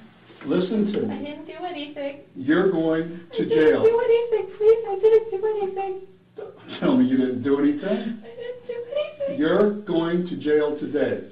Listen 0.46 0.94
to 0.94 1.02
me. 1.08 1.16
I 1.16 1.18
didn't 1.18 1.48
do 1.48 1.54
anything. 1.66 2.20
You're 2.36 2.72
going 2.72 3.10
to 3.10 3.16
I 3.34 3.38
to 3.38 3.46
didn't 3.46 3.68
jail. 3.68 3.84
do 3.84 4.00
anything, 4.00 4.56
please. 4.60 4.84
I 4.88 5.00
didn't 5.02 5.32
do 5.32 5.48
anything. 5.48 6.02
Tell 6.80 6.96
me 6.96 7.06
you 7.06 7.18
didn't 7.18 7.42
do 7.42 7.58
anything. 7.58 7.82
I 7.82 8.36
didn't 8.36 8.68
do 8.68 8.86
anything. 8.96 9.40
You're 9.40 9.72
going 9.72 10.28
to 10.28 10.36
jail 10.36 10.78
today. 10.78 11.32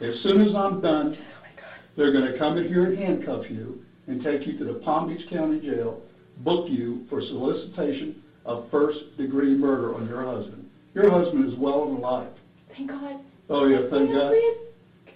As 0.00 0.14
soon 0.22 0.48
as 0.48 0.54
I'm 0.56 0.80
done, 0.80 1.18
oh, 1.18 1.56
they're 1.94 2.12
going 2.12 2.32
to 2.32 2.38
come 2.38 2.56
in 2.56 2.66
here 2.66 2.86
and 2.86 2.98
handcuff 2.98 3.44
you 3.50 3.84
and 4.06 4.24
take 4.24 4.46
you 4.46 4.56
to 4.56 4.64
the 4.64 4.78
Palm 4.80 5.14
Beach 5.14 5.28
County 5.28 5.60
Jail, 5.60 6.00
book 6.38 6.70
you 6.70 7.04
for 7.10 7.20
solicitation 7.20 8.22
of 8.46 8.70
first-degree 8.70 9.56
murder 9.56 9.94
on 9.94 10.08
your 10.08 10.24
husband. 10.24 10.70
Your 10.94 11.10
husband 11.10 11.52
is 11.52 11.58
well 11.58 11.84
and 11.84 11.98
alive. 11.98 12.30
Thank 12.74 12.88
God. 12.88 13.20
Oh, 13.50 13.66
yeah, 13.66 13.90
thank 13.90 14.08
I 14.08 14.14
God. 14.14 14.34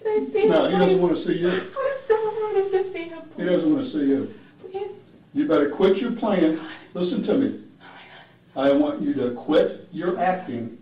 No, 0.05 0.69
he 0.69 0.77
doesn't 0.77 1.01
want 1.01 1.15
to 1.15 1.25
see 1.25 1.39
you. 1.39 1.49
I 1.49 1.97
so 2.07 2.15
wanted 2.15 2.71
to 2.71 2.93
see 2.93 3.09
him. 3.09 3.21
He 3.37 3.45
doesn't 3.45 3.73
want 3.73 3.85
to 3.85 3.91
see 3.91 4.05
you. 4.05 4.33
Please. 4.61 4.91
You 5.33 5.47
better 5.47 5.69
quit 5.69 5.97
your 5.97 6.13
playing. 6.13 6.59
Listen 6.93 7.23
to 7.23 7.37
me. 7.37 7.63
I 8.55 8.71
want 8.71 9.01
you 9.01 9.13
to 9.13 9.35
quit 9.45 9.87
your 9.91 10.19
acting 10.19 10.77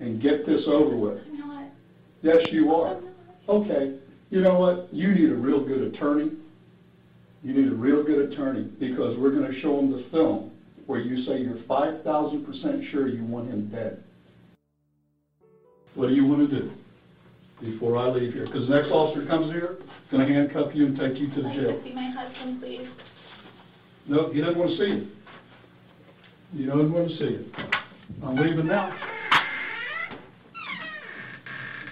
and 0.00 0.22
get 0.22 0.46
this 0.46 0.62
over 0.66 0.96
with. 0.96 1.18
I'm 1.26 1.38
not. 1.38 1.70
Yes, 2.22 2.46
you 2.50 2.74
are. 2.74 3.00
Okay, 3.48 3.98
you 4.30 4.40
know 4.40 4.58
what? 4.58 4.92
You 4.92 5.14
need 5.14 5.30
a 5.30 5.34
real 5.34 5.64
good 5.64 5.82
attorney. 5.94 6.32
You 7.42 7.54
need 7.54 7.72
a 7.72 7.74
real 7.74 8.02
good 8.02 8.30
attorney 8.30 8.64
because 8.78 9.18
we're 9.18 9.30
going 9.30 9.50
to 9.50 9.60
show 9.60 9.76
them 9.76 9.90
the 9.90 10.08
film 10.10 10.50
where 10.86 11.00
you 11.00 11.24
say 11.24 11.40
you're 11.40 11.62
5,000% 11.64 12.90
sure 12.90 13.08
you 13.08 13.24
want 13.24 13.48
him 13.48 13.68
dead. 13.68 14.02
What 15.94 16.08
do 16.08 16.14
you 16.14 16.26
want 16.26 16.48
to 16.48 16.60
do 16.60 16.72
before 17.60 17.96
I 17.96 18.08
leave 18.08 18.32
here? 18.32 18.46
Because 18.46 18.68
the 18.68 18.74
next 18.74 18.90
officer 18.90 19.26
comes 19.26 19.52
here, 19.52 19.78
going 20.10 20.26
to 20.26 20.32
handcuff 20.32 20.74
you 20.74 20.86
and 20.86 20.98
take 20.98 21.18
you 21.18 21.28
to 21.30 21.42
the 21.42 21.48
jail. 21.50 21.80
see 21.84 21.92
my 21.92 22.10
husband, 22.10 22.60
please. 22.60 22.88
No, 24.06 24.32
he 24.32 24.40
doesn't 24.40 24.58
want 24.58 24.70
to 24.70 24.76
see 24.76 24.90
you. 24.90 25.08
He 26.56 26.64
doesn't 26.64 26.92
want 26.92 27.08
to 27.08 27.16
see 27.16 27.24
you. 27.24 27.52
I'm 28.24 28.36
leaving 28.36 28.66
now. 28.66 28.96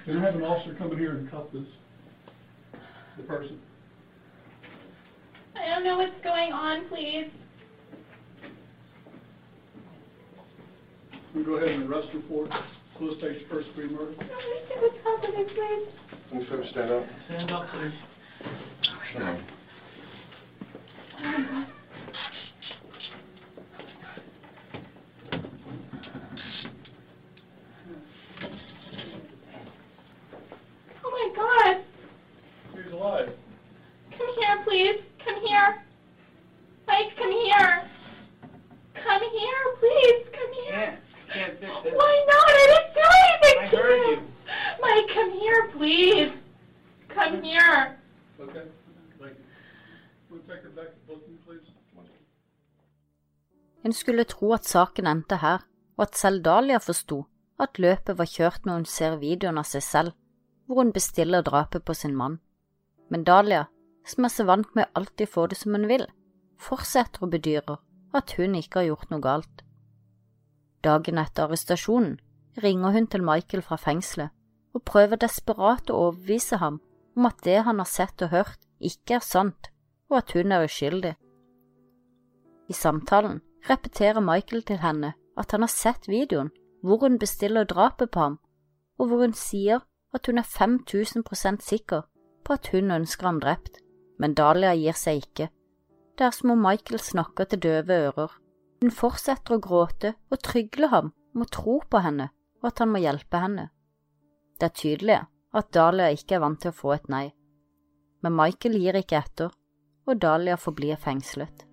Can 0.04 0.18
I 0.18 0.24
have 0.24 0.36
an 0.36 0.42
officer 0.42 0.74
come 0.76 0.92
in 0.92 0.98
here 0.98 1.16
and 1.16 1.30
cuff 1.30 1.46
this, 1.52 1.64
the 3.16 3.24
person? 3.24 3.58
I 5.56 5.68
don't 5.68 5.84
know 5.84 5.98
what's 5.98 6.22
going 6.22 6.52
on, 6.52 6.88
please. 6.88 7.30
We 11.34 11.44
go 11.44 11.56
ahead 11.56 11.70
and 11.70 11.90
arrest 11.90 12.08
her 12.12 12.20
for 12.28 12.48
solicitation 12.98 13.44
of 13.44 13.50
first 13.50 13.68
degree 13.68 13.88
murder. 13.88 14.14
I 14.20 14.24
don't 14.24 14.32
understand 14.32 14.82
what's 14.82 14.98
happening, 15.04 15.46
please. 15.46 15.88
Can 16.30 16.40
you 16.40 16.46
folks 16.48 16.68
stand 16.70 16.90
up? 16.90 17.04
Stand 17.26 17.50
up, 17.50 17.68
please. 17.70 17.92
Come 19.12 19.22
on. 19.22 19.44
Skulle 53.96 54.28
tro 54.28 54.52
at 54.56 54.68
saken 54.68 55.08
endte 55.10 55.40
her, 55.42 55.64
og 55.96 56.08
at 56.08 56.18
selv 56.18 56.42
Dahlia 56.44 56.78
forsto 56.82 57.24
at 57.60 57.80
løpet 57.80 58.18
var 58.18 58.28
kjørt 58.28 58.66
når 58.66 58.80
hun 58.80 58.90
ser 58.90 59.18
videoen 59.20 59.58
av 59.58 59.68
seg 59.68 59.84
selv, 59.84 60.12
hvor 60.66 60.82
hun 60.82 60.92
bestiller 60.92 61.44
drapet 61.46 61.84
på 61.86 61.94
sin 61.94 62.16
mann. 62.16 62.38
Men 63.08 63.24
Dahlia, 63.24 63.66
som 64.06 64.26
er 64.26 64.34
så 64.34 64.46
vant 64.48 64.74
med 64.74 64.86
å 64.86 65.00
alltid 65.00 65.30
få 65.30 65.46
det 65.50 65.58
som 65.60 65.76
hun 65.76 65.88
vil, 65.88 66.04
fortsetter 66.60 67.24
å 67.24 67.30
bedyre 67.30 67.78
at 68.16 68.36
hun 68.38 68.56
ikke 68.58 68.82
har 68.82 68.90
gjort 68.90 69.12
noe 69.12 69.24
galt. 69.24 69.62
Dagen 70.84 71.18
etter 71.18 71.46
arrestasjonen 71.46 72.18
ringer 72.62 72.94
hun 72.94 73.08
til 73.10 73.24
Michael 73.24 73.64
fra 73.64 73.78
fengselet 73.80 74.32
og 74.76 74.84
prøver 74.84 75.20
desperat 75.20 75.90
å 75.90 76.00
overbevise 76.08 76.60
ham 76.60 76.80
om 77.16 77.28
at 77.28 77.40
det 77.44 77.62
han 77.64 77.80
har 77.80 77.88
sett 77.88 78.20
og 78.22 78.32
hørt, 78.34 78.58
ikke 78.76 79.16
er 79.16 79.24
sant, 79.24 79.70
og 80.12 80.18
at 80.20 80.34
hun 80.36 80.52
er 80.52 80.66
uskyldig. 80.66 81.14
I 82.68 82.74
samtalen 82.76 83.40
repeterer 83.68 84.20
Michael 84.20 84.62
til 84.62 84.80
henne 84.82 85.14
at 85.36 85.52
han 85.52 85.64
har 85.64 85.72
sett 85.72 86.08
videoen 86.08 86.52
hvor 86.86 87.02
hun 87.02 87.18
bestiller 87.18 87.66
drapet 87.66 88.10
på 88.10 88.20
ham, 88.20 88.38
og 88.98 89.08
hvor 89.08 89.24
hun 89.24 89.34
sier 89.34 89.82
at 90.14 90.26
hun 90.26 90.38
er 90.38 90.46
5000% 90.46 91.64
sikker 91.64 92.06
på 92.44 92.52
at 92.52 92.70
hun 92.72 92.94
ønsker 92.94 93.26
ham 93.26 93.40
drept, 93.42 93.80
men 94.18 94.36
Dahlia 94.38 94.74
gir 94.78 94.96
seg 94.96 95.24
ikke. 95.24 95.48
Det 96.16 96.24
er 96.24 96.32
som 96.32 96.54
om 96.54 96.62
Michael 96.62 97.00
snakker 97.02 97.44
til 97.44 97.60
døve 97.60 97.98
ører. 98.06 98.30
Hun 98.80 98.92
fortsetter 98.94 99.56
å 99.56 99.60
gråte 99.60 100.14
og 100.30 100.40
trygler 100.44 100.92
ham 100.92 101.12
om 101.34 101.44
å 101.44 101.50
tro 101.52 101.80
på 101.90 102.00
henne 102.04 102.30
og 102.62 102.70
at 102.70 102.82
han 102.82 102.92
må 102.92 103.02
hjelpe 103.02 103.40
henne. 103.40 103.68
Det 104.56 104.70
er 104.70 104.78
tydelig 104.80 105.18
at 105.56 105.72
Dahlia 105.74 106.08
ikke 106.14 106.38
er 106.38 106.44
vant 106.44 106.60
til 106.62 106.72
å 106.72 106.76
få 106.76 106.94
et 106.96 107.08
nei, 107.12 107.26
men 108.24 108.36
Michael 108.36 108.78
gir 108.80 108.96
ikke 108.98 109.20
etter, 109.20 109.52
og 110.06 110.20
Dahlia 110.22 110.56
forblir 110.60 110.98
fengslet. 111.00 111.65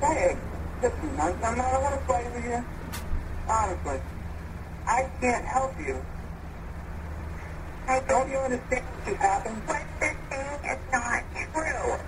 Hey, 0.00 0.36
listen, 0.82 1.10
I'm, 1.18 1.32
I'm 1.42 1.56
not, 1.56 1.66
I 1.72 1.78
want 1.80 1.94
to 1.94 2.06
fight 2.06 2.34
with 2.34 2.44
you. 2.44 2.64
Honestly. 3.48 4.00
I 4.86 5.10
can't 5.20 5.44
help 5.46 5.72
you. 5.80 5.96
I 7.88 8.00
don't 8.00 8.30
you 8.30 8.36
understand 8.38 8.84
what 8.84 9.06
just 9.06 9.16
happened? 9.18 9.56
What 9.66 9.82
they're 10.00 10.16
saying 10.30 10.60
is 10.76 10.78
not 10.92 11.22
true. 11.32 11.98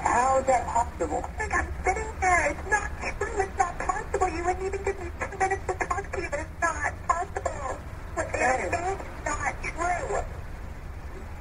How 0.00 0.38
is 0.40 0.46
that 0.46 0.66
possible? 0.66 1.22
Like, 1.38 1.54
I'm 1.54 1.68
sitting 1.84 2.12
there. 2.20 2.50
It's 2.50 2.70
not 2.70 2.90
true. 3.00 3.40
It's 3.42 3.58
not 3.58 3.78
possible. 3.78 4.28
You 4.28 4.44
wouldn't 4.44 4.66
even 4.66 4.84
give 4.84 4.98
me 5.00 5.10
two 5.20 5.38
minutes 5.38 5.62
to 5.68 5.74
talk 5.86 6.12
to 6.12 6.20
you, 6.20 6.28
but 6.30 6.40
it's 6.40 6.62
not 6.62 6.92
possible. 7.08 7.78
What 8.14 8.26
they're 8.32 8.70
saying 8.72 8.98
is 8.98 9.24
not 9.24 9.54
true. 9.62 10.24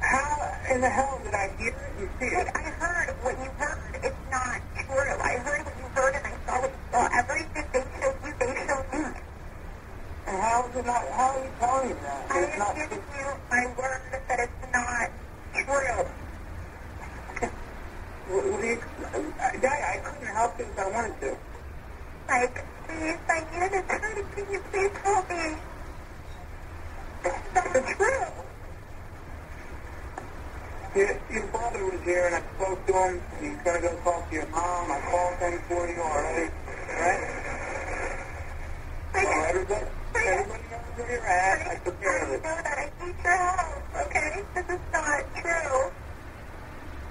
How 0.01 0.73
in 0.75 0.81
the 0.81 0.89
hell 0.89 1.19
did 1.23 1.33
I 1.33 1.49
hear 1.57 1.73
it 1.73 1.99
and 1.99 2.09
see 2.19 2.25
it? 2.27 2.45
Like, 2.45 2.57
I 2.57 2.69
heard 2.69 3.15
what 3.23 3.37
you 3.39 3.51
heard. 3.57 3.74
It's 4.05 4.15
not 4.31 4.61
true. 4.85 5.17
I 5.23 5.33
heard 5.41 5.65
what 5.65 5.75
you 5.81 5.87
heard 5.95 6.15
and 6.15 6.25
I 6.27 6.33
saw 6.45 6.61
what 6.61 6.71
you 6.71 6.83
saw. 6.91 7.09
Everything 7.19 7.65
they 7.73 7.83
showed 7.99 8.15
you, 8.23 8.33
they 8.39 8.53
showed 8.67 8.87
me. 8.93 9.05
And 10.27 10.37
how 10.41 10.69
is 10.69 10.75
it 10.77 10.85
not, 10.85 11.03
how 11.11 11.33
are 11.33 11.43
you 11.43 11.51
telling 11.59 11.89
me 11.89 11.95
that? 12.03 12.27
I 12.31 12.39
It's 12.39 12.61
am 12.61 12.75
giving 12.77 13.03
you 13.17 13.27
my 13.49 13.65
word 13.77 14.01
that 14.29 14.39
it's 14.39 14.73
not 14.73 15.09
true. 15.53 16.05
Well, 18.29 18.57
the, 18.61 18.73
uh, 18.77 19.61
Daddy, 19.61 19.83
I 19.83 19.97
couldn't 20.05 20.35
help 20.35 20.59
it 20.59 20.67
if 20.69 20.79
I 20.79 20.91
wanted 20.91 21.19
to. 21.21 21.37
Like, 22.29 22.65
please, 22.87 23.19
I 23.29 23.39
need 23.51 23.73
an 23.73 23.85
attorney. 23.85 24.23
Can 24.35 24.53
you 24.53 24.61
please 24.71 24.97
help 25.03 25.29
me? 25.29 25.57
It's 27.25 27.53
not 27.55 27.73
true. 27.97 28.27
Your, 30.95 31.21
your 31.75 31.89
brother 31.89 31.97
was 31.97 32.05
here 32.05 32.25
and 32.25 32.35
I 32.35 32.41
spoke 32.55 32.85
to 32.87 32.93
him. 32.93 33.21
He's 33.41 33.57
going 33.63 33.81
to 33.81 33.87
go 33.87 33.95
talk 34.03 34.29
to 34.29 34.35
your 34.35 34.47
mom. 34.47 34.91
I 34.91 34.99
called 35.11 35.39
him 35.39 35.59
for 35.67 35.87
you 35.87 36.01
already. 36.01 36.51
Right? 36.95 37.23
So 39.13 39.19
everybody, 39.19 39.85
everybody 40.15 40.63
knows 40.71 40.95
where 40.95 41.11
you're 41.11 41.25
at. 41.25 41.67
I 41.67 41.75
took 41.83 42.01
care 42.01 42.23
of 42.23 42.29
it. 42.31 42.41
I 42.45 42.91
need 42.99 43.15
your 43.23 43.37
help, 43.37 44.07
okay? 44.07 44.43
This 44.55 44.69
is 44.69 44.81
not 44.93 45.23
true. 45.35 45.91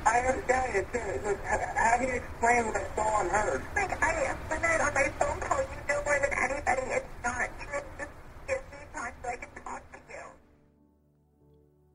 I 0.07 0.19
understand 0.21 0.77
it 0.77 0.87
too. 0.93 1.29
Look, 1.29 1.39
how 1.45 1.97
do 1.99 2.05
you 2.05 2.15
explain 2.15 2.67
what 2.67 2.77
I 2.77 2.85
saw 2.95 3.21
and 3.21 3.31
heard? 3.31 3.63
Like, 3.75 4.03
I, 4.03 4.37
when 4.49 4.65
I 4.65 4.75
on 4.85 4.95
my 4.95 5.09
phone 5.19 5.41
call, 5.41 5.61
you 5.61 5.81
know 5.89 6.01
more 6.05 6.19
than 6.21 6.33
anybody 6.33 6.83
it's 6.93 7.07
not 7.25 7.49
true. 7.61 7.81
Just 7.99 8.11
give 8.47 8.63
me 8.73 8.81
time 8.93 9.15
so 9.23 9.29
I 9.29 9.37
can 9.37 9.49
talk 9.65 9.83
to 9.93 9.99
you. 10.13 10.25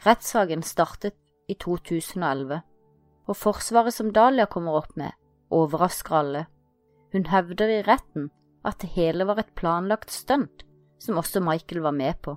Rettssaken 0.03 0.63
startet 0.63 1.13
i 1.49 1.55
2011, 1.57 2.61
og 3.29 3.37
forsvaret 3.37 3.93
som 3.93 4.13
Dahlia 4.13 4.47
kommer 4.49 4.79
opp 4.79 4.95
med, 4.97 5.13
overrasker 5.49 6.15
alle. 6.21 6.45
Hun 7.13 7.25
hevder 7.29 7.71
i 7.73 7.83
retten 7.85 8.29
at 8.65 8.81
det 8.81 8.91
hele 8.93 9.25
var 9.25 9.41
et 9.41 9.53
planlagt 9.57 10.11
stunt, 10.13 10.65
som 10.99 11.17
også 11.17 11.41
Michael 11.41 11.81
var 11.85 11.95
med 11.95 12.19
på. 12.21 12.35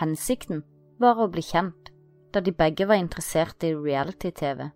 Hensikten 0.00 0.64
var 1.00 1.20
å 1.20 1.28
bli 1.32 1.44
kjent, 1.44 1.92
da 2.34 2.42
de 2.44 2.52
begge 2.52 2.88
var 2.88 3.00
interessert 3.00 3.64
i 3.64 3.72
reality-TV. 3.74 4.68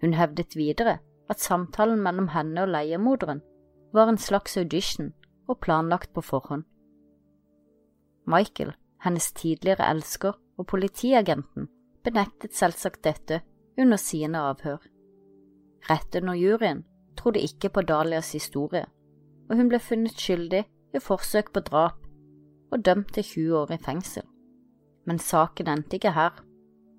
Hun 0.00 0.16
hevdet 0.16 0.56
videre 0.56 0.98
at 1.30 1.42
samtalen 1.42 2.00
mellom 2.02 2.30
henne 2.32 2.64
og 2.64 2.72
leiemorderen 2.72 3.42
var 3.96 4.10
en 4.10 4.20
slags 4.20 4.56
audition 4.60 5.12
og 5.48 5.60
planlagt 5.64 6.12
på 6.14 6.22
forhånd. 6.24 6.64
Michael, 8.26 8.72
hennes 9.04 9.30
tidligere 9.32 9.86
elsker 9.90 10.36
og 10.58 10.66
politiagenten, 10.66 11.68
benektet 12.06 12.54
selvsagt 12.54 13.02
dette 13.04 13.40
under 13.78 13.98
sine 14.00 14.40
avhør. 14.52 14.80
Retten 15.90 16.30
og 16.30 16.38
juryen 16.38 16.84
trodde 17.18 17.42
ikke 17.42 17.70
på 17.72 17.82
Dalias 17.86 18.32
historie, 18.36 18.86
og 19.50 19.58
hun 19.58 19.70
ble 19.70 19.80
funnet 19.82 20.18
skyldig 20.18 20.64
i 20.94 21.02
forsøk 21.02 21.52
på 21.54 21.62
drap 21.66 22.02
og 22.72 22.82
dømt 22.84 23.12
til 23.14 23.24
20 23.24 23.58
år 23.60 23.74
i 23.76 23.82
fengsel. 23.82 24.24
Men 25.06 25.22
saken 25.22 25.68
endte 25.70 25.98
ikke 25.98 26.14
her. 26.16 26.42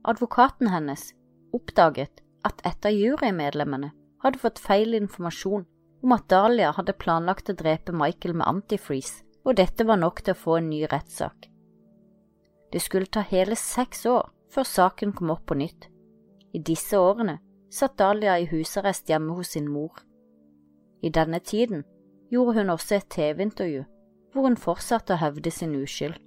Advokaten 0.07 0.71
hennes 0.71 1.09
oppdaget 1.55 2.23
at 2.47 2.61
et 2.67 2.87
av 2.87 2.95
jurymedlemmene 2.95 3.91
hadde 4.23 4.39
fått 4.39 4.61
feil 4.63 4.95
informasjon 4.95 5.65
om 6.05 6.15
at 6.15 6.27
Dahlia 6.31 6.71
hadde 6.77 6.95
planlagt 6.95 7.51
å 7.51 7.57
drepe 7.57 7.95
Michael 7.95 8.37
med 8.37 8.47
antifreeze, 8.47 9.25
og 9.43 9.57
dette 9.59 9.85
var 9.87 9.99
nok 9.99 10.21
til 10.23 10.35
å 10.35 10.39
få 10.39 10.57
en 10.59 10.69
ny 10.71 10.85
rettssak. 10.87 11.49
Det 12.71 12.81
skulle 12.83 13.11
ta 13.11 13.23
hele 13.27 13.55
seks 13.59 14.05
år 14.11 14.27
før 14.53 14.67
saken 14.67 15.13
kom 15.13 15.31
opp 15.33 15.45
på 15.45 15.57
nytt. 15.59 15.89
I 16.53 16.59
disse 16.59 16.99
årene 16.99 17.39
satt 17.73 17.97
Dahlia 17.99 18.37
i 18.39 18.47
husarrest 18.49 19.09
hjemme 19.09 19.35
hos 19.35 19.53
sin 19.55 19.67
mor. 19.69 20.03
I 21.03 21.09
denne 21.09 21.39
tiden 21.39 21.83
gjorde 22.31 22.59
hun 22.59 22.69
også 22.69 22.95
et 22.95 23.09
TV-intervju 23.09 23.83
hvor 24.33 24.47
hun 24.47 24.57
fortsatte 24.57 25.15
å 25.15 25.21
hevde 25.21 25.51
sin 25.51 25.75
uskyld. 25.75 26.17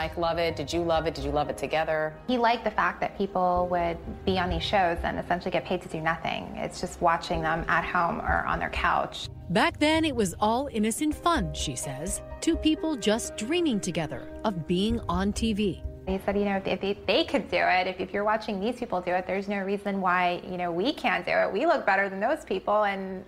Mike 0.00 0.18
love 0.18 0.38
it? 0.38 0.56
Did 0.56 0.72
you 0.72 0.82
love 0.82 1.06
it? 1.06 1.14
Did 1.14 1.24
you 1.24 1.30
love 1.30 1.48
it 1.50 1.56
together? 1.56 2.14
He 2.26 2.36
liked 2.36 2.64
the 2.64 2.70
fact 2.70 3.00
that 3.00 3.16
people 3.16 3.68
would 3.70 3.96
be 4.24 4.38
on 4.38 4.50
these 4.50 4.62
shows 4.62 4.98
and 5.04 5.18
essentially 5.20 5.52
get 5.52 5.64
paid 5.64 5.82
to 5.82 5.88
do 5.88 6.00
nothing. 6.00 6.56
It's 6.56 6.80
just 6.80 7.00
watching 7.00 7.42
them 7.42 7.64
at 7.68 7.84
home 7.84 8.20
or 8.20 8.44
on 8.46 8.58
their 8.58 8.70
couch. 8.70 9.28
Back 9.50 9.78
then, 9.78 10.04
it 10.04 10.16
was 10.16 10.34
all 10.40 10.68
innocent 10.72 11.14
fun, 11.14 11.54
she 11.54 11.76
says. 11.76 12.22
Two 12.40 12.56
people 12.56 12.96
just 12.96 13.36
dreaming 13.36 13.78
together 13.78 14.28
of 14.44 14.66
being 14.66 15.00
on 15.08 15.32
TV. 15.32 15.82
He 16.06 16.20
said, 16.24 16.36
you 16.36 16.44
know, 16.44 16.60
if 16.64 16.80
they, 16.80 16.98
they 17.06 17.24
could 17.24 17.50
do 17.50 17.56
it, 17.56 17.86
if, 17.86 17.98
if 18.00 18.12
you're 18.12 18.24
watching 18.24 18.60
these 18.60 18.76
people 18.76 19.00
do 19.00 19.12
it, 19.12 19.26
there's 19.26 19.48
no 19.48 19.58
reason 19.58 20.00
why, 20.00 20.42
you 20.46 20.58
know, 20.58 20.70
we 20.70 20.92
can't 20.92 21.24
do 21.24 21.32
it. 21.32 21.52
We 21.52 21.66
look 21.66 21.86
better 21.86 22.08
than 22.08 22.20
those 22.20 22.44
people. 22.44 22.84
And 22.84 23.24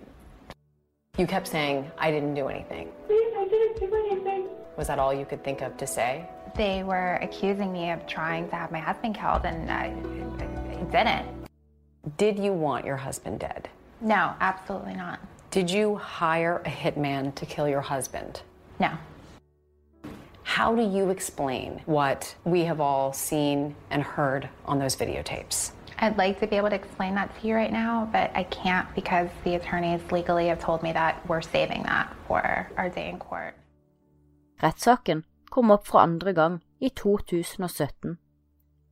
You 1.17 1.25
kept 1.25 1.47
saying, 1.47 1.89
I 1.97 2.11
didn't 2.11 2.35
do 2.35 2.47
anything. 2.47 2.89
Please, 3.07 3.33
I 3.35 3.47
didn't 3.47 3.79
do 3.79 3.95
anything. 4.11 4.47
Was 4.77 4.87
that 4.87 4.99
all 4.99 5.13
you 5.13 5.25
could 5.25 5.43
think 5.43 5.61
of 5.61 5.75
to 5.77 5.87
say? 5.87 6.27
they 6.57 6.83
were 6.83 7.15
accusing 7.21 7.71
me 7.71 7.91
of 7.91 8.05
trying 8.07 8.49
to 8.49 8.55
have 8.55 8.71
my 8.71 8.79
husband 8.79 9.15
killed, 9.15 9.45
and 9.45 9.71
I, 9.71 9.93
I 10.39 10.83
didn't. 10.91 11.47
Did 12.17 12.39
you 12.39 12.51
want 12.51 12.83
your 12.85 12.97
husband 12.97 13.39
dead? 13.39 13.69
No, 14.01 14.33
absolutely 14.39 14.95
not. 14.95 15.19
Did 15.51 15.69
you 15.69 15.95
hire 15.95 16.61
a 16.65 16.69
hitman 16.69 17.33
to 17.35 17.45
kill 17.45 17.67
your 17.67 17.81
husband? 17.81 18.41
No. 18.79 18.91
How 20.47 20.73
do 20.73 20.81
you 20.81 21.09
explain 21.09 21.81
what 21.85 22.33
we 22.45 22.63
have 22.63 22.79
all 22.79 23.11
seen 23.11 23.75
and 23.91 24.01
heard 24.01 24.49
on 24.65 24.79
those 24.79 24.95
videotapes? 24.95 25.71
I'd 25.99 26.17
like 26.17 26.39
to 26.39 26.47
be 26.47 26.55
able 26.55 26.69
to 26.69 26.75
explain 26.75 27.15
that 27.15 27.29
to 27.35 27.47
you 27.47 27.53
right 27.53 27.71
now, 27.71 28.07
but 28.11 28.31
I 28.33 28.43
can't 28.43 28.87
because 28.95 29.29
the 29.43 29.55
attorneys 29.55 30.01
legally 30.09 30.47
have 30.47 30.59
told 30.59 30.81
me 30.81 30.93
that 30.93 31.21
we're 31.27 31.41
saving 31.41 31.83
that 31.83 32.15
for 32.27 32.71
our 32.77 32.89
day 32.89 33.09
in 33.09 33.19
court. 33.19 33.55
Rettssaken 34.63 35.25
kom 35.51 35.69
opp 35.69 35.85
for 35.85 35.99
andre 35.99 36.33
gang 36.33 36.61
i 36.81 36.89
2017. 36.89 38.17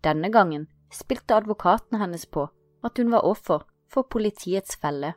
Denne 0.03 0.29
gangen 0.29 0.67
spilte 0.91 1.35
advokaten 1.35 1.99
hennes 1.99 2.25
på 2.25 2.49
at 2.83 2.97
hun 2.97 3.11
var 3.11 3.25
offer 3.25 3.65
for 3.87 4.03
politiets 4.03 4.75
felle, 4.75 5.15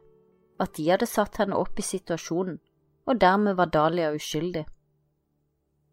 at 0.61 0.75
de 0.77 0.89
hadde 0.89 1.07
satt 1.07 1.37
henne 1.43 1.59
opp 1.59 1.79
i 1.79 1.83
situasjonen, 1.83 2.61
og 3.07 3.21
dermed 3.21 3.59
var 3.59 3.75
Dahlia 3.75 4.15
uskyldig. 4.15 4.65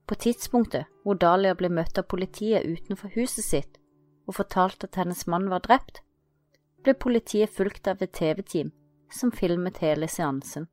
På 0.05 0.15
tidspunktet 0.15 0.85
hvor 1.03 1.17
Dahlia 1.21 1.55
ble 1.57 1.69
møtt 1.73 1.97
av 1.97 2.07
politiet 2.11 2.65
utenfor 2.65 3.13
huset 3.15 3.45
sitt 3.45 3.79
og 4.25 4.37
fortalt 4.39 4.83
at 4.85 4.97
hennes 4.99 5.25
mann 5.29 5.49
var 5.49 5.63
drept, 5.65 6.01
ble 6.85 6.93
politiet 6.93 7.53
fulgt 7.53 7.87
av 7.89 8.01
et 8.01 8.13
TV-team 8.13 8.71
som 9.13 9.31
filmet 9.33 9.81
hele 9.81 10.09
seansen. 10.09 10.67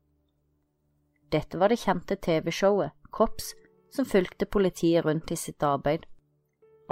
Dette 1.32 1.58
var 1.60 1.72
det 1.72 1.80
kjente 1.80 2.16
TV-showet 2.16 2.92
Kops 3.12 3.52
som 3.92 4.08
fulgte 4.08 4.46
politiet 4.46 5.04
rundt 5.04 5.32
i 5.32 5.36
sitt 5.36 5.62
arbeid. 5.62 6.04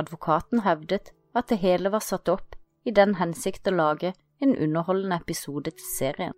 Advokaten 0.00 0.64
hevdet 0.64 1.12
at 1.36 1.48
det 1.48 1.60
hele 1.64 1.92
var 1.92 2.04
satt 2.04 2.28
opp 2.28 2.56
i 2.84 2.92
den 2.96 3.16
hensikt 3.20 3.68
å 3.68 3.76
lage 3.76 4.14
en 4.40 4.56
underholdende 4.56 5.20
episode 5.20 5.72
til 5.76 5.88
serien. 5.96 6.36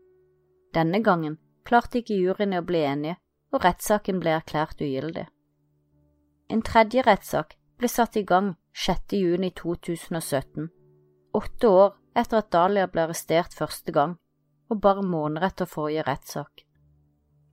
Denne 0.75 1.03
gangen 1.03 1.39
klarte 1.67 2.01
ikke 2.01 2.19
juryene 2.19 2.63
å 2.63 2.67
bli 2.67 2.83
enige, 2.87 3.19
og 3.53 3.63
rettssaken 3.67 4.19
ble 4.23 4.35
erklært 4.39 4.81
ugyldig. 4.83 5.27
En 6.51 6.63
tredje 6.63 7.03
rettssak 7.07 7.57
ble 7.79 7.89
satt 7.89 8.17
i 8.17 8.25
gang 8.27 8.55
6. 8.75 9.15
juni 9.19 9.51
2017, 9.59 10.71
åtte 11.35 11.69
år 11.69 11.95
etter 12.19 12.41
at 12.41 12.51
Dahlia 12.53 12.89
ble 12.91 13.07
arrestert 13.07 13.55
første 13.57 13.93
gang, 13.93 14.17
og 14.71 14.81
bare 14.81 15.05
måneder 15.05 15.49
etter 15.49 15.69
forrige 15.69 16.05
rettssak. 16.09 16.65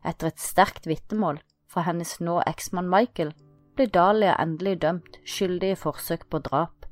Etter 0.06 0.32
et 0.32 0.39
sterkt 0.39 0.88
vitnemål 0.88 1.41
fra 1.69 1.84
hennes 1.88 2.15
nå 2.23 2.39
eksmann 2.47 2.89
Michael 2.91 3.34
ble 3.75 3.88
Dahlia 3.93 4.36
endelig 4.41 4.80
dømt 4.84 5.19
skyldig 5.28 5.73
i 5.75 5.80
forsøk 5.80 6.25
på 6.32 6.41
drap. 6.43 6.88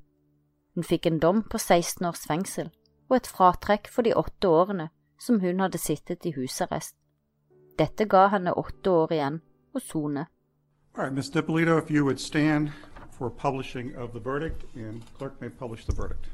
Hun 0.75 0.85
fikk 0.85 1.07
en 1.09 1.19
dom 1.23 1.41
på 1.43 1.57
16 1.57 2.05
års 2.05 2.27
fengsel 2.27 2.71
og 3.09 3.17
et 3.17 3.29
fratrekk 3.31 3.87
for 3.91 4.05
de 4.05 4.15
åtte 4.15 4.47
årene 4.47 4.89
som 5.19 5.39
hun 5.41 5.63
hadde 5.63 5.81
sittet 5.81 6.27
i 6.27 6.35
husarrest. 6.35 6.95
Dette 7.79 8.05
ga 8.05 8.27
henne 8.33 8.53
åtte 8.53 8.91
år 8.91 9.13
igjen 9.15 9.39
å 9.73 9.81
sone. 9.81 10.27
All 10.97 11.03
right, 11.03 11.13
Ms. 11.13 11.29
DiPolito, 11.29 11.77
if 11.77 11.91
you 11.91 12.03
would 12.05 12.19
stand 12.19 12.71
for 13.11 13.29
publishing 13.29 13.93
of 13.93 14.13
the 14.13 14.19
verdict, 14.19 14.63
and 14.73 15.03
clerk 15.15 15.39
may 15.39 15.47
publish 15.47 15.85
the 15.85 15.93
verdict. 15.93 16.25